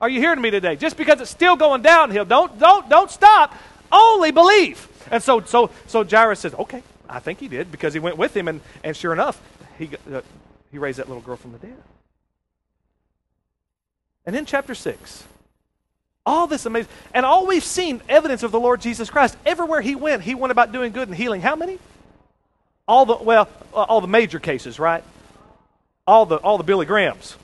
[0.00, 0.76] Are you hearing me today?
[0.76, 3.54] Just because it's still going downhill, don't don't don't stop.
[3.90, 4.88] Only believe.
[5.10, 8.36] And so so so Jairus says, "Okay, I think he did because he went with
[8.36, 9.40] him and and sure enough,
[9.78, 10.22] he uh,
[10.70, 11.82] he raised that little girl from the dead."
[14.24, 15.24] And in chapter 6,
[16.24, 16.90] all this amazing.
[17.14, 19.36] And all we've seen evidence of the Lord Jesus Christ.
[19.44, 21.40] Everywhere he went, he went about doing good and healing.
[21.40, 21.78] How many?
[22.86, 25.02] All the, well, uh, all the major cases, right?
[26.06, 27.36] All the, all the Billy Grahams.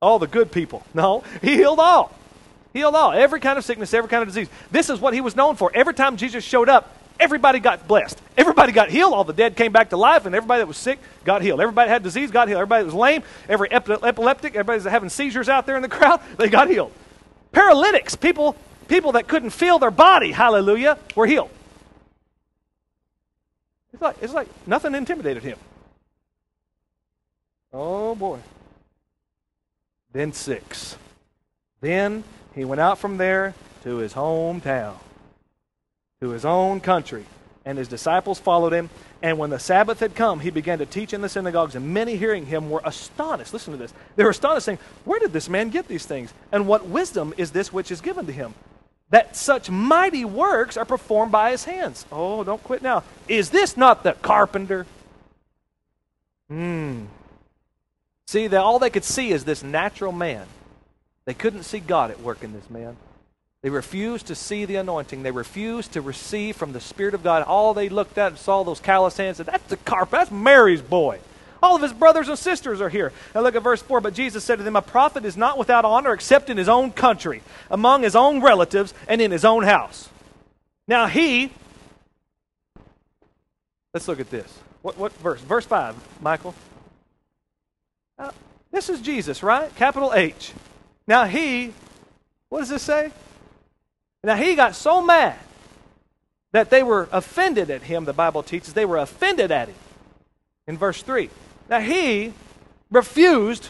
[0.00, 0.84] All the good people.
[0.94, 2.12] No, he healed all.
[2.72, 3.12] He healed all.
[3.12, 4.48] Every kind of sickness, every kind of disease.
[4.70, 5.70] This is what he was known for.
[5.74, 8.20] Every time Jesus showed up, everybody got blessed.
[8.36, 9.12] Everybody got healed.
[9.12, 11.60] All the dead came back to life, and everybody that was sick got healed.
[11.60, 12.60] Everybody had disease got healed.
[12.60, 16.20] Everybody that was lame, every epileptic, everybody that's having seizures out there in the crowd,
[16.36, 16.92] they got healed.
[17.58, 18.54] Paralytics, people,
[18.86, 21.50] people that couldn't feel their body, hallelujah, were healed.
[23.92, 25.58] It's like, it's like nothing intimidated him.
[27.72, 28.38] Oh boy.
[30.12, 30.96] Then six.
[31.80, 32.22] Then
[32.54, 34.94] he went out from there to his hometown,
[36.20, 37.26] to his own country,
[37.64, 38.88] and his disciples followed him.
[39.20, 42.16] And when the Sabbath had come, he began to teach in the synagogues, and many
[42.16, 43.52] hearing him were astonished.
[43.52, 43.92] Listen to this.
[44.14, 46.32] They were astonished, saying, Where did this man get these things?
[46.52, 48.54] And what wisdom is this which is given to him?
[49.10, 52.04] That such mighty works are performed by his hands.
[52.12, 53.02] Oh, don't quit now.
[53.26, 54.86] Is this not the carpenter?
[56.48, 57.06] Hmm.
[58.26, 60.46] See, that all they could see is this natural man.
[61.24, 62.96] They couldn't see God at work in this man.
[63.62, 65.22] They refused to see the anointing.
[65.22, 67.42] They refused to receive from the Spirit of God.
[67.42, 70.12] All they looked at and saw those callous hands said, That's the carpet.
[70.12, 71.18] That's Mary's boy.
[71.60, 73.12] All of his brothers and sisters are here.
[73.34, 74.00] Now look at verse 4.
[74.00, 76.92] But Jesus said to them, A prophet is not without honor except in his own
[76.92, 80.08] country, among his own relatives, and in his own house.
[80.86, 81.50] Now he,
[83.92, 84.56] let's look at this.
[84.82, 85.40] What, what verse?
[85.40, 86.54] Verse 5, Michael.
[88.16, 88.30] Uh,
[88.70, 89.74] this is Jesus, right?
[89.74, 90.52] Capital H.
[91.08, 91.72] Now he,
[92.50, 93.10] what does this say?
[94.22, 95.38] Now he got so mad
[96.52, 98.74] that they were offended at him, the Bible teaches.
[98.74, 99.76] They were offended at him.
[100.66, 101.30] In verse 3.
[101.68, 102.32] Now he
[102.90, 103.68] refused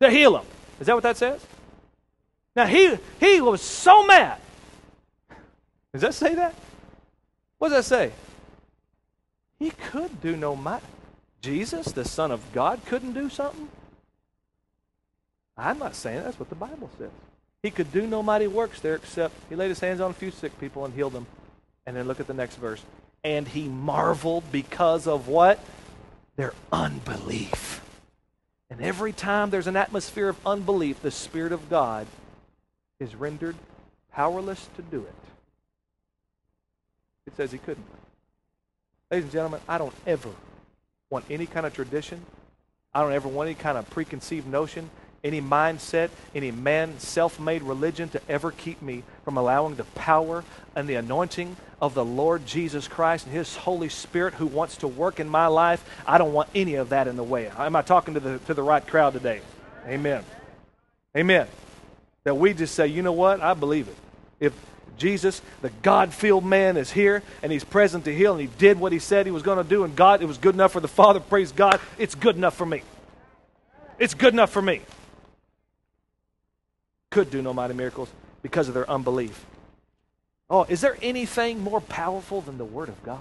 [0.00, 0.46] to heal him.
[0.80, 1.44] Is that what that says?
[2.56, 4.38] Now he he was so mad.
[5.92, 6.54] Does that say that?
[7.58, 8.12] What does that say?
[9.58, 10.82] He could do no might.
[11.42, 13.68] Jesus, the Son of God, couldn't do something?
[15.56, 17.10] I'm not saying that's what the Bible says.
[17.62, 20.30] He could do no mighty works there except he laid his hands on a few
[20.30, 21.26] sick people and healed them.
[21.86, 22.82] And then look at the next verse.
[23.22, 25.58] And he marveled because of what?
[26.36, 27.82] Their unbelief.
[28.70, 32.06] And every time there's an atmosphere of unbelief, the Spirit of God
[32.98, 33.56] is rendered
[34.12, 35.14] powerless to do it.
[37.26, 37.86] It says he couldn't.
[39.10, 40.30] Ladies and gentlemen, I don't ever
[41.10, 42.24] want any kind of tradition.
[42.94, 44.88] I don't ever want any kind of preconceived notion
[45.22, 50.44] any mindset, any man self made religion to ever keep me from allowing the power
[50.74, 54.88] and the anointing of the Lord Jesus Christ and His Holy Spirit who wants to
[54.88, 55.84] work in my life.
[56.06, 57.48] I don't want any of that in the way.
[57.48, 59.40] Am I talking to the, to the right crowd today?
[59.86, 60.24] Amen.
[61.16, 61.46] Amen.
[62.24, 63.40] That we just say, you know what?
[63.40, 63.96] I believe it.
[64.38, 64.52] If
[64.96, 68.80] Jesus, the God filled man, is here and He's present to heal and He did
[68.80, 70.80] what He said He was going to do, and God, it was good enough for
[70.80, 72.82] the Father, praise God, it's good enough for me.
[73.98, 74.80] It's good enough for me
[77.10, 78.08] could do no mighty miracles
[78.42, 79.44] because of their unbelief.
[80.48, 83.20] Oh, is there anything more powerful than the Word of God?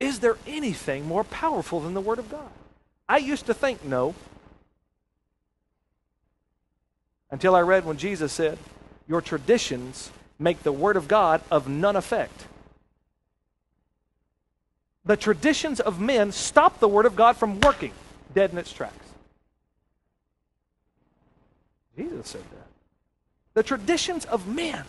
[0.00, 2.50] Is there anything more powerful than the Word of God?
[3.08, 4.14] I used to think no.
[7.30, 8.58] Until I read when Jesus said,
[9.06, 12.46] Your traditions make the Word of God of none effect.
[15.04, 17.92] The traditions of men stop the Word of God from working,
[18.34, 19.07] dead in its tracks.
[21.98, 22.68] Jesus said that.
[23.54, 24.84] The traditions of men.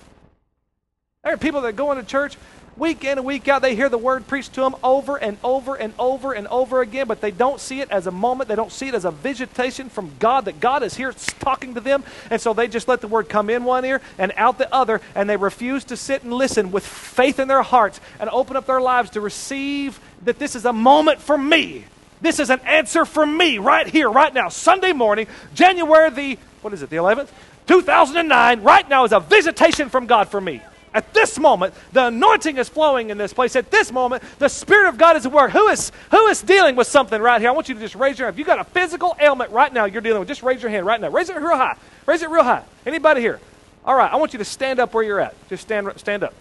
[1.23, 2.37] There are people that go into church
[2.77, 3.63] week in and week out.
[3.63, 7.07] They hear the word preached to them over and over and over and over again,
[7.07, 8.47] but they don't see it as a moment.
[8.47, 11.81] They don't see it as a visitation from God, that God is here talking to
[11.81, 12.03] them.
[12.29, 15.01] And so they just let the word come in one ear and out the other,
[15.15, 18.67] and they refuse to sit and listen with faith in their hearts and open up
[18.67, 21.85] their lives to receive that this is a moment for me.
[22.21, 26.73] This is an answer for me right here, right now, Sunday morning, January the what
[26.73, 27.29] is it, the 11th?
[27.67, 30.61] 2009, right now is a visitation from God for me.
[30.93, 33.55] At this moment, the anointing is flowing in this place.
[33.55, 35.51] At this moment, the Spirit of God is at work.
[35.51, 37.49] Who is, who is dealing with something right here?
[37.49, 38.35] I want you to just raise your hand.
[38.35, 40.87] If you've got a physical ailment right now you're dealing with, just raise your hand
[40.87, 41.09] right now.
[41.09, 41.77] Raise it real high.
[42.07, 42.63] Raise it real high.
[42.87, 43.39] Anybody here?
[43.85, 45.35] All right, I want you to stand up where you're at.
[45.47, 46.33] Just stand, stand up.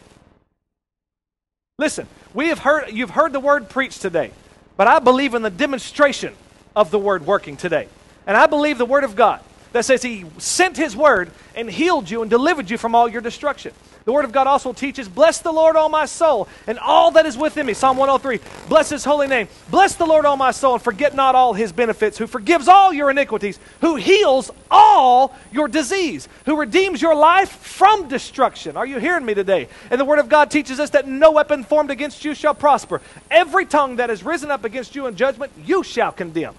[1.78, 4.32] Listen, we have heard, you've heard the word preached today,
[4.76, 6.34] but I believe in the demonstration
[6.74, 7.86] of the word working today.
[8.26, 9.40] And I believe the word of God
[9.72, 13.20] that says he sent his word and healed you and delivered you from all your
[13.20, 13.72] destruction.
[14.08, 17.26] The word of God also teaches, Bless the Lord, all my soul, and all that
[17.26, 17.74] is within me.
[17.74, 18.40] Psalm 103.
[18.66, 19.48] Bless his holy name.
[19.68, 22.90] Bless the Lord, all my soul, and forget not all his benefits, who forgives all
[22.90, 28.78] your iniquities, who heals all your disease, who redeems your life from destruction.
[28.78, 29.68] Are you hearing me today?
[29.90, 33.02] And the word of God teaches us that no weapon formed against you shall prosper.
[33.30, 36.54] Every tongue that has risen up against you in judgment, you shall condemn.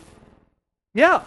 [0.93, 1.23] Yeah.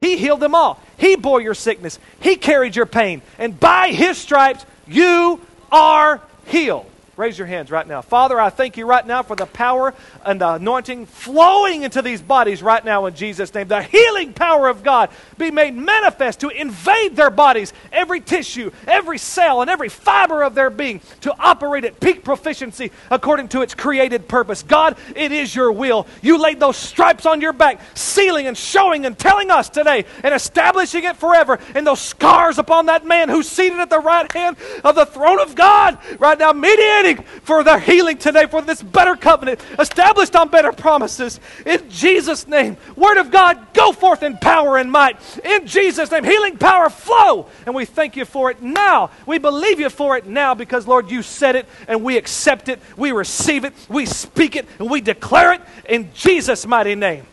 [0.00, 0.80] He healed them all.
[0.96, 1.98] He bore your sickness.
[2.20, 3.20] He carried your pain.
[3.38, 5.40] And by His stripes, you
[5.70, 6.89] are healed.
[7.20, 8.00] Raise your hands right now.
[8.00, 9.92] Father, I thank you right now for the power
[10.24, 13.68] and the anointing flowing into these bodies right now in Jesus' name.
[13.68, 19.18] The healing power of God be made manifest to invade their bodies, every tissue, every
[19.18, 23.74] cell, and every fiber of their being to operate at peak proficiency according to its
[23.74, 24.62] created purpose.
[24.62, 26.06] God, it is your will.
[26.22, 30.32] You laid those stripes on your back, sealing and showing and telling us today and
[30.34, 31.58] establishing it forever.
[31.74, 35.38] And those scars upon that man who's seated at the right hand of the throne
[35.38, 40.48] of God right now, mediating for their healing today, for this better covenant, established on
[40.48, 41.40] better promises.
[41.66, 45.18] In Jesus' name, Word of God, go forth in power and might.
[45.44, 47.48] In Jesus' name, healing power flow.
[47.66, 49.10] And we thank you for it now.
[49.26, 52.80] We believe you for it now because, Lord, you said it and we accept it,
[52.96, 57.24] we receive it, we speak it, and we declare it in Jesus' mighty name.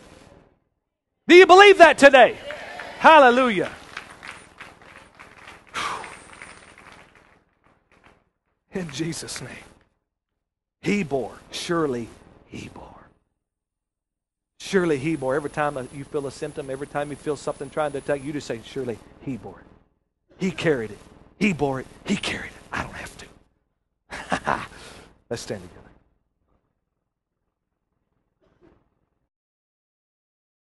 [1.26, 2.38] Do you believe that today?
[2.98, 3.70] Hallelujah.
[8.72, 9.67] In Jesus' name.
[10.80, 11.38] He bore.
[11.50, 12.08] Surely
[12.46, 12.84] he bore.
[14.58, 15.34] Surely he bore.
[15.34, 18.32] Every time you feel a symptom, every time you feel something trying to attack you,
[18.32, 19.66] just say, Surely he bore it.
[20.38, 20.98] He carried it.
[21.38, 21.86] He bore it.
[22.04, 22.62] He carried it.
[22.72, 23.26] I don't have to.
[25.30, 25.77] Let's stand together.